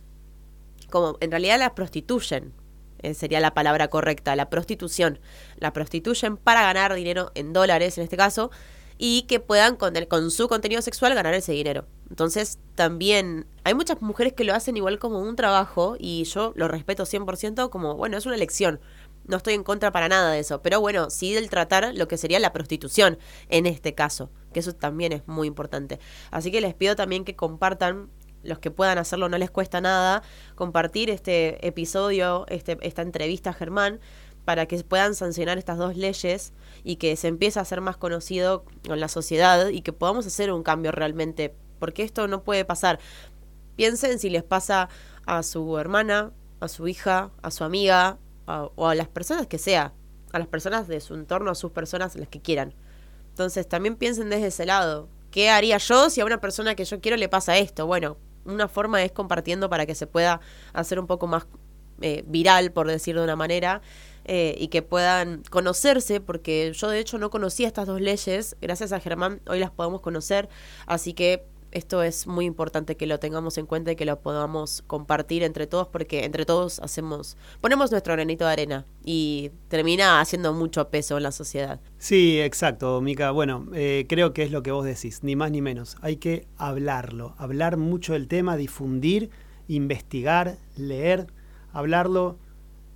como 0.89 1.17
en 1.19 1.31
realidad 1.31 1.59
las 1.59 1.71
prostituyen, 1.71 2.53
eh, 3.01 3.13
sería 3.13 3.39
la 3.39 3.53
palabra 3.53 3.87
correcta, 3.89 4.35
la 4.35 4.49
prostitución. 4.49 5.19
La 5.57 5.73
prostituyen 5.73 6.37
para 6.37 6.63
ganar 6.63 6.93
dinero 6.93 7.31
en 7.35 7.53
dólares, 7.53 7.97
en 7.97 8.03
este 8.03 8.17
caso, 8.17 8.51
y 8.97 9.23
que 9.23 9.39
puedan 9.39 9.75
con, 9.75 9.93
con 10.05 10.31
su 10.31 10.47
contenido 10.47 10.81
sexual 10.81 11.15
ganar 11.15 11.33
ese 11.33 11.53
dinero. 11.53 11.85
Entonces, 12.09 12.59
también 12.75 13.45
hay 13.63 13.73
muchas 13.73 14.01
mujeres 14.01 14.33
que 14.33 14.43
lo 14.43 14.53
hacen 14.53 14.77
igual 14.77 14.99
como 14.99 15.19
un 15.19 15.35
trabajo 15.35 15.95
y 15.99 16.23
yo 16.23 16.53
lo 16.55 16.67
respeto 16.67 17.03
100% 17.03 17.69
como, 17.69 17.95
bueno, 17.95 18.17
es 18.17 18.25
una 18.25 18.35
elección. 18.35 18.79
No 19.25 19.37
estoy 19.37 19.53
en 19.53 19.63
contra 19.63 19.91
para 19.91 20.09
nada 20.09 20.31
de 20.31 20.39
eso, 20.39 20.61
pero 20.63 20.81
bueno, 20.81 21.11
sí 21.11 21.33
del 21.33 21.49
tratar 21.49 21.93
lo 21.93 22.07
que 22.07 22.17
sería 22.17 22.39
la 22.39 22.51
prostitución 22.51 23.19
en 23.49 23.67
este 23.67 23.93
caso, 23.93 24.31
que 24.53 24.59
eso 24.61 24.73
también 24.73 25.13
es 25.13 25.27
muy 25.27 25.47
importante. 25.47 25.99
Así 26.31 26.51
que 26.51 26.61
les 26.61 26.73
pido 26.73 26.95
también 26.95 27.25
que 27.25 27.35
compartan 27.35 28.09
los 28.43 28.59
que 28.59 28.71
puedan 28.71 28.97
hacerlo 28.97 29.29
no 29.29 29.37
les 29.37 29.51
cuesta 29.51 29.81
nada, 29.81 30.23
compartir 30.55 31.09
este 31.09 31.65
episodio, 31.67 32.45
este, 32.47 32.77
esta 32.81 33.01
entrevista 33.01 33.51
a 33.51 33.53
Germán, 33.53 33.99
para 34.45 34.65
que 34.65 34.83
puedan 34.83 35.13
sancionar 35.13 35.57
estas 35.57 35.77
dos 35.77 35.95
leyes 35.95 36.53
y 36.83 36.95
que 36.95 37.15
se 37.15 37.27
empiece 37.27 37.59
a 37.59 37.65
ser 37.65 37.81
más 37.81 37.97
conocido 37.97 38.63
en 38.85 38.99
la 38.99 39.07
sociedad 39.07 39.67
y 39.67 39.81
que 39.81 39.93
podamos 39.93 40.25
hacer 40.25 40.51
un 40.51 40.63
cambio 40.63 40.91
realmente, 40.91 41.53
porque 41.79 42.03
esto 42.03 42.27
no 42.27 42.43
puede 42.43 42.65
pasar. 42.65 42.99
Piensen 43.75 44.19
si 44.19 44.29
les 44.29 44.43
pasa 44.43 44.89
a 45.25 45.43
su 45.43 45.77
hermana, 45.77 46.31
a 46.59 46.67
su 46.67 46.87
hija, 46.87 47.31
a 47.41 47.51
su 47.51 47.63
amiga 47.63 48.17
o 48.45 48.87
a 48.87 48.95
las 48.95 49.07
personas 49.07 49.47
que 49.47 49.57
sea, 49.57 49.93
a 50.31 50.39
las 50.39 50.47
personas 50.47 50.87
de 50.87 50.99
su 51.01 51.13
entorno, 51.13 51.51
a 51.51 51.55
sus 51.55 51.71
personas, 51.71 52.15
las 52.15 52.27
que 52.27 52.41
quieran. 52.41 52.73
Entonces 53.29 53.67
también 53.67 53.95
piensen 53.95 54.29
desde 54.29 54.47
ese 54.47 54.65
lado. 54.65 55.07
¿Qué 55.31 55.49
haría 55.49 55.77
yo 55.77 56.09
si 56.09 56.21
a 56.21 56.25
una 56.25 56.41
persona 56.41 56.75
que 56.75 56.85
yo 56.85 56.99
quiero 56.99 57.15
le 57.15 57.29
pasa 57.29 57.57
esto? 57.57 57.85
Bueno, 57.85 58.17
una 58.45 58.67
forma 58.67 59.03
es 59.03 59.11
compartiendo 59.11 59.69
para 59.69 59.85
que 59.85 59.95
se 59.95 60.07
pueda 60.07 60.41
hacer 60.73 60.99
un 60.99 61.07
poco 61.07 61.27
más 61.27 61.45
eh, 62.01 62.23
viral, 62.27 62.71
por 62.71 62.87
decirlo 62.87 63.21
de 63.21 63.25
una 63.25 63.35
manera, 63.35 63.81
eh, 64.25 64.55
y 64.57 64.69
que 64.69 64.81
puedan 64.81 65.43
conocerse, 65.49 66.21
porque 66.21 66.71
yo 66.73 66.89
de 66.89 66.99
hecho 66.99 67.17
no 67.17 67.29
conocía 67.29 67.67
estas 67.67 67.87
dos 67.87 68.01
leyes, 68.01 68.55
gracias 68.61 68.91
a 68.91 68.99
Germán 68.99 69.41
hoy 69.47 69.59
las 69.59 69.71
podemos 69.71 70.01
conocer, 70.01 70.49
así 70.85 71.13
que 71.13 71.45
esto 71.71 72.03
es 72.03 72.27
muy 72.27 72.45
importante 72.45 72.97
que 72.97 73.05
lo 73.05 73.19
tengamos 73.19 73.57
en 73.57 73.65
cuenta 73.65 73.91
y 73.91 73.95
que 73.95 74.05
lo 74.05 74.19
podamos 74.19 74.83
compartir 74.87 75.43
entre 75.43 75.67
todos 75.67 75.87
porque 75.87 76.25
entre 76.25 76.45
todos 76.45 76.79
hacemos 76.79 77.37
ponemos 77.61 77.91
nuestro 77.91 78.13
granito 78.13 78.45
de 78.45 78.51
arena 78.51 78.85
y 79.03 79.51
termina 79.67 80.19
haciendo 80.19 80.53
mucho 80.53 80.89
peso 80.89 81.17
en 81.17 81.23
la 81.23 81.31
sociedad. 81.31 81.79
Sí, 81.97 82.39
exacto, 82.39 83.01
Mica. 83.01 83.31
Bueno, 83.31 83.67
eh, 83.73 84.05
creo 84.07 84.33
que 84.33 84.43
es 84.43 84.51
lo 84.51 84.63
que 84.63 84.71
vos 84.71 84.85
decís, 84.85 85.23
ni 85.23 85.35
más 85.35 85.51
ni 85.51 85.61
menos. 85.61 85.97
Hay 86.01 86.17
que 86.17 86.47
hablarlo, 86.57 87.35
hablar 87.37 87.77
mucho 87.77 88.13
del 88.13 88.27
tema, 88.27 88.57
difundir, 88.57 89.29
investigar, 89.67 90.57
leer, 90.75 91.27
hablarlo 91.71 92.37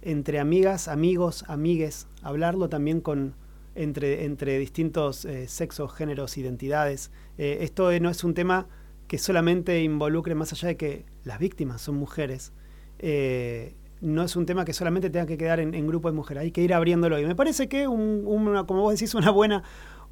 entre 0.01 0.39
amigas, 0.39 0.87
amigos, 0.87 1.45
amigues, 1.47 2.07
hablarlo 2.21 2.69
también 2.69 3.01
con 3.01 3.35
entre, 3.75 4.25
entre 4.25 4.59
distintos 4.59 5.25
eh, 5.25 5.47
sexos, 5.47 5.93
géneros, 5.93 6.37
identidades. 6.37 7.11
Eh, 7.37 7.59
esto 7.61 7.91
no 7.99 8.09
es 8.09 8.23
un 8.23 8.33
tema 8.33 8.67
que 9.07 9.17
solamente 9.17 9.81
involucre, 9.81 10.35
más 10.35 10.53
allá 10.53 10.69
de 10.69 10.77
que 10.77 11.05
las 11.23 11.39
víctimas 11.39 11.81
son 11.81 11.95
mujeres, 11.95 12.53
eh, 12.99 13.75
no 14.01 14.23
es 14.23 14.35
un 14.35 14.45
tema 14.45 14.65
que 14.65 14.73
solamente 14.73 15.09
tenga 15.09 15.25
que 15.25 15.37
quedar 15.37 15.59
en, 15.59 15.73
en 15.73 15.87
grupo 15.87 16.09
de 16.09 16.15
mujeres, 16.15 16.43
hay 16.43 16.51
que 16.51 16.61
ir 16.61 16.73
abriéndolo. 16.73 17.19
Y 17.19 17.25
me 17.25 17.35
parece 17.35 17.69
que, 17.69 17.87
un, 17.87 18.23
una, 18.25 18.65
como 18.65 18.81
vos 18.81 18.93
decís, 18.93 19.15
una 19.15 19.31
buena 19.31 19.63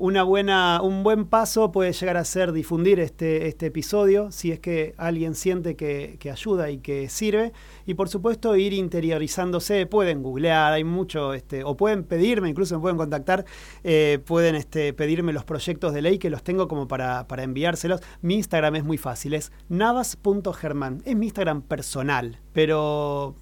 una 0.02 0.24
buena, 0.24 0.82
un 0.82 1.04
buen 1.04 1.26
paso 1.26 1.72
puede 1.72 1.94
llegar 1.94 2.18
a 2.18 2.26
ser 2.26 2.54
difundir 2.54 3.00
este, 3.00 3.48
este 3.48 3.68
episodio, 3.68 4.32
si 4.32 4.52
es 4.52 4.60
que 4.60 4.96
alguien 4.98 5.36
siente 5.36 5.76
que, 5.76 6.18
ayuda 6.32 6.72
y 6.72 6.80
que 6.80 7.08
sirve. 7.08 7.54
Y 7.86 7.94
por 7.94 8.10
supuesto 8.10 8.56
ir 8.56 8.74
interiorizándose, 8.74 9.86
pueden 9.86 10.24
googlear, 10.24 10.74
hay 10.74 10.84
mucho, 10.84 11.36
este, 11.36 11.64
o 11.64 11.78
pueden 11.78 12.04
pedirme, 12.04 12.50
incluso 12.50 12.74
me 12.76 12.82
pueden 12.82 12.98
contactar, 12.98 13.46
eh, 13.84 14.18
pueden 14.26 14.56
este, 14.56 14.92
pedirme 14.94 15.34
los 15.34 15.46
proyectos 15.46 15.94
de 15.94 16.02
ley 16.02 16.18
que 16.18 16.32
los 16.32 16.42
tengo 16.42 16.68
como 16.68 16.88
para, 16.88 17.28
para 17.28 17.44
enviárselos. 17.44 18.02
Mi 18.22 18.34
Instagram 18.34 18.78
es 18.78 18.84
muy 18.84 18.98
fácil, 18.98 19.36
es 19.36 19.52
navas.germán, 19.70 21.04
es 21.06 21.16
mi 21.16 21.28
Instagram 21.28 21.62
personal, 21.62 22.40
pero 22.54 23.36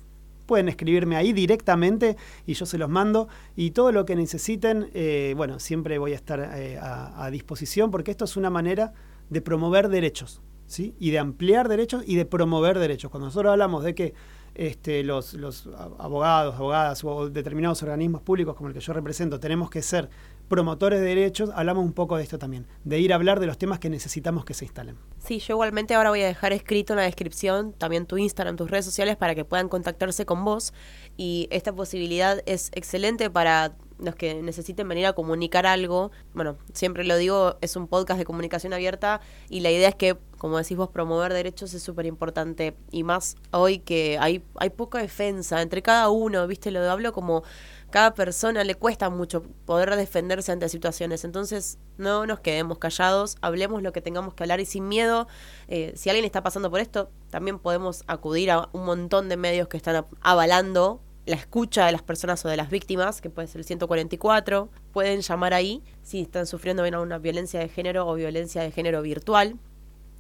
pueden 0.50 0.68
escribirme 0.68 1.16
ahí 1.16 1.32
directamente 1.32 2.18
y 2.48 2.56
yo 2.56 2.66
se 2.66 2.80
los 2.80 2.90
mando. 2.90 3.30
Y 3.56 3.70
todo 3.70 3.92
lo 3.92 4.04
que 4.04 4.16
necesiten, 4.16 4.90
eh, 4.96 5.36
bueno, 5.38 5.60
siempre 5.60 6.00
voy 6.00 6.14
a 6.14 6.16
estar 6.16 6.40
eh, 6.56 6.80
a, 6.82 7.30
disposición 7.30 7.92
porque 7.92 8.10
esto 8.10 8.26
es 8.26 8.36
una 8.36 8.50
manera 8.50 8.94
de 9.30 9.42
promover 9.42 9.88
derechos. 9.90 10.42
¿Sí? 10.66 10.94
y 11.00 11.10
de 11.10 11.18
ampliar 11.18 11.68
derechos 11.68 12.04
y 12.06 12.16
de 12.16 12.28
promover 12.28 12.78
derechos. 12.78 13.10
Cuando 13.10 13.26
nosotros 13.26 13.52
hablamos 13.52 13.84
de 13.84 13.96
que 13.96 14.14
este, 14.54 15.04
los, 15.04 15.34
los, 15.34 15.68
abogados, 15.98 16.54
abogadas 16.54 17.04
o 17.04 17.28
determinados 17.28 17.82
organismos 17.82 18.22
públicos 18.22 18.56
como 18.56 18.68
el 18.68 18.76
que 18.76 18.80
yo 18.80 18.94
represento 18.94 19.40
tenemos 19.40 19.72
que 19.72 19.82
ser 19.82 20.12
promotores 20.50 21.00
de 21.00 21.06
derechos, 21.06 21.52
hablamos 21.54 21.86
un 21.86 21.94
poco 21.94 22.18
de 22.18 22.24
esto 22.24 22.38
también, 22.38 22.66
de 22.84 23.00
ir 23.00 23.14
a 23.14 23.16
hablar 23.16 23.40
de 23.40 23.46
los 23.46 23.58
temas 23.58 23.80
que 23.80 23.90
necesitamos 23.90 24.44
que 24.44 24.54
se 24.54 24.66
instalen. 24.66 24.98
Sí, 25.20 25.40
yo 25.40 25.54
igualmente 25.54 25.94
ahora 25.94 26.10
voy 26.10 26.22
a 26.24 26.28
dejar 26.28 26.52
escrito 26.52 26.94
en 26.94 26.98
la 26.98 27.04
descripción 27.04 27.72
también 27.74 28.06
tu 28.06 28.18
Instagram, 28.18 28.58
tus 28.58 28.70
redes 28.70 28.86
sociales 28.86 29.16
para 29.16 29.36
que 29.36 29.46
puedan 29.46 29.70
contactarse 29.70 30.26
con 30.26 30.44
vos 30.44 30.74
y 31.16 31.48
esta 31.52 31.72
posibilidad 31.72 32.42
es 32.46 32.72
excelente 32.74 33.30
para 33.30 33.76
los 34.00 34.16
que 34.16 34.42
necesiten 34.42 34.88
venir 34.88 35.06
a 35.06 35.14
comunicar 35.14 35.66
algo. 35.66 36.12
Bueno, 36.34 36.58
siempre 36.74 37.04
lo 37.04 37.18
digo, 37.18 37.58
es 37.62 37.76
un 37.76 37.88
podcast 37.88 38.18
de 38.18 38.26
comunicación 38.26 38.74
abierta 38.74 39.22
y 39.50 39.60
la 39.60 39.72
idea 39.72 39.90
es 39.90 39.96
que, 39.96 40.18
como 40.38 40.58
decís 40.58 40.78
vos, 40.78 40.90
promover 40.90 41.34
derechos 41.34 41.74
es 41.74 41.84
súper 41.84 42.06
importante 42.06 42.76
y 42.92 43.04
más 43.04 43.36
hoy 43.52 43.80
que 43.80 44.18
hay, 44.20 44.44
hay 44.56 44.70
poca 44.70 45.00
defensa 45.00 45.62
entre 45.62 45.82
cada 45.82 46.10
uno, 46.10 46.48
¿viste? 46.48 46.72
Lo 46.72 46.90
hablo 46.90 47.14
como 47.14 47.44
cada 47.90 48.14
persona 48.14 48.64
le 48.64 48.76
cuesta 48.76 49.10
mucho 49.10 49.44
poder 49.66 49.96
defenderse 49.96 50.52
ante 50.52 50.70
situaciones. 50.70 51.24
Entonces, 51.24 51.80
no 51.98 52.26
nos 52.26 52.40
quedemos 52.40 52.78
callados, 52.78 53.38
hablemos 53.42 53.82
lo 53.82 53.92
que 53.92 54.02
tengamos 54.02 54.34
que 54.34 54.44
hablar 54.44 54.60
y 54.60 54.66
sin 54.66 54.88
miedo. 54.88 55.28
Eh, 55.68 55.94
si 55.96 56.10
alguien 56.10 56.26
está 56.26 56.44
pasando 56.44 56.70
por 56.70 56.80
esto, 56.80 57.10
también 57.30 57.60
podemos 57.60 58.04
acudir 58.08 58.52
a 58.52 58.70
un 58.74 58.86
montón 58.86 59.28
de 59.28 59.38
medios 59.38 59.68
que 59.68 59.78
están 59.78 60.06
avalando 60.22 61.02
la 61.30 61.36
escucha 61.36 61.86
de 61.86 61.92
las 61.92 62.02
personas 62.02 62.44
o 62.44 62.50
de 62.50 62.58
las 62.58 62.72
víctimas, 62.72 63.22
que 63.22 63.30
puede 63.30 63.48
ser 63.48 63.60
el 63.60 63.66
144. 63.66 64.70
Pueden 64.92 65.22
llamar 65.22 65.54
ahí 65.54 65.84
si 66.02 66.22
están 66.22 66.48
sufriendo 66.48 66.84
una 66.84 67.20
violencia 67.20 67.60
de 67.60 67.70
género 67.70 68.08
o 68.08 68.16
violencia 68.16 68.64
de 68.64 68.72
género 68.72 69.04
virtual. 69.04 69.56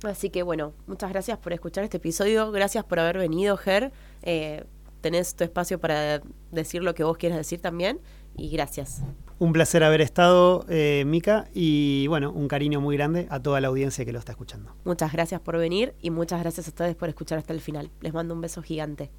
Así 0.03 0.29
que 0.29 0.43
bueno, 0.43 0.71
muchas 0.85 1.09
gracias 1.09 1.39
por 1.39 1.51
escuchar 1.51 1.83
este 1.83 1.97
episodio, 1.97 2.51
gracias 2.51 2.85
por 2.85 2.99
haber 2.99 3.17
venido, 3.17 3.57
Ger. 3.57 3.91
Eh, 4.21 4.65
tenés 5.01 5.33
tu 5.33 5.43
espacio 5.43 5.79
para 5.79 6.21
decir 6.51 6.83
lo 6.83 6.93
que 6.93 7.03
vos 7.03 7.17
quieras 7.17 7.39
decir 7.39 7.59
también 7.59 7.99
y 8.37 8.49
gracias. 8.49 9.01
Un 9.39 9.51
placer 9.51 9.83
haber 9.83 10.01
estado, 10.01 10.63
eh, 10.69 11.05
Mica, 11.07 11.47
y 11.55 12.05
bueno, 12.05 12.31
un 12.31 12.47
cariño 12.47 12.81
muy 12.81 12.95
grande 12.95 13.25
a 13.31 13.41
toda 13.41 13.59
la 13.61 13.69
audiencia 13.69 14.05
que 14.05 14.13
lo 14.13 14.19
está 14.19 14.33
escuchando. 14.33 14.75
Muchas 14.85 15.11
gracias 15.11 15.41
por 15.41 15.57
venir 15.57 15.95
y 16.01 16.11
muchas 16.11 16.39
gracias 16.39 16.67
a 16.67 16.69
ustedes 16.69 16.95
por 16.95 17.09
escuchar 17.09 17.39
hasta 17.39 17.53
el 17.53 17.61
final. 17.61 17.89
Les 18.01 18.13
mando 18.13 18.35
un 18.35 18.41
beso 18.41 18.61
gigante. 18.61 19.09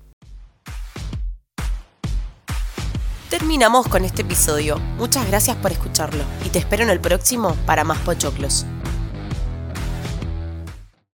Terminamos 3.31 3.87
con 3.87 4.05
este 4.05 4.23
episodio. 4.23 4.81
Muchas 4.99 5.25
gracias 5.29 5.57
por 5.57 5.71
escucharlo 5.71 6.25
y 6.45 6.49
te 6.49 6.59
espero 6.59 6.83
en 6.83 6.91
el 6.91 6.99
próximo 6.99 7.55
para 7.65 7.85
más 7.85 7.99
pochoclos. 7.99 8.67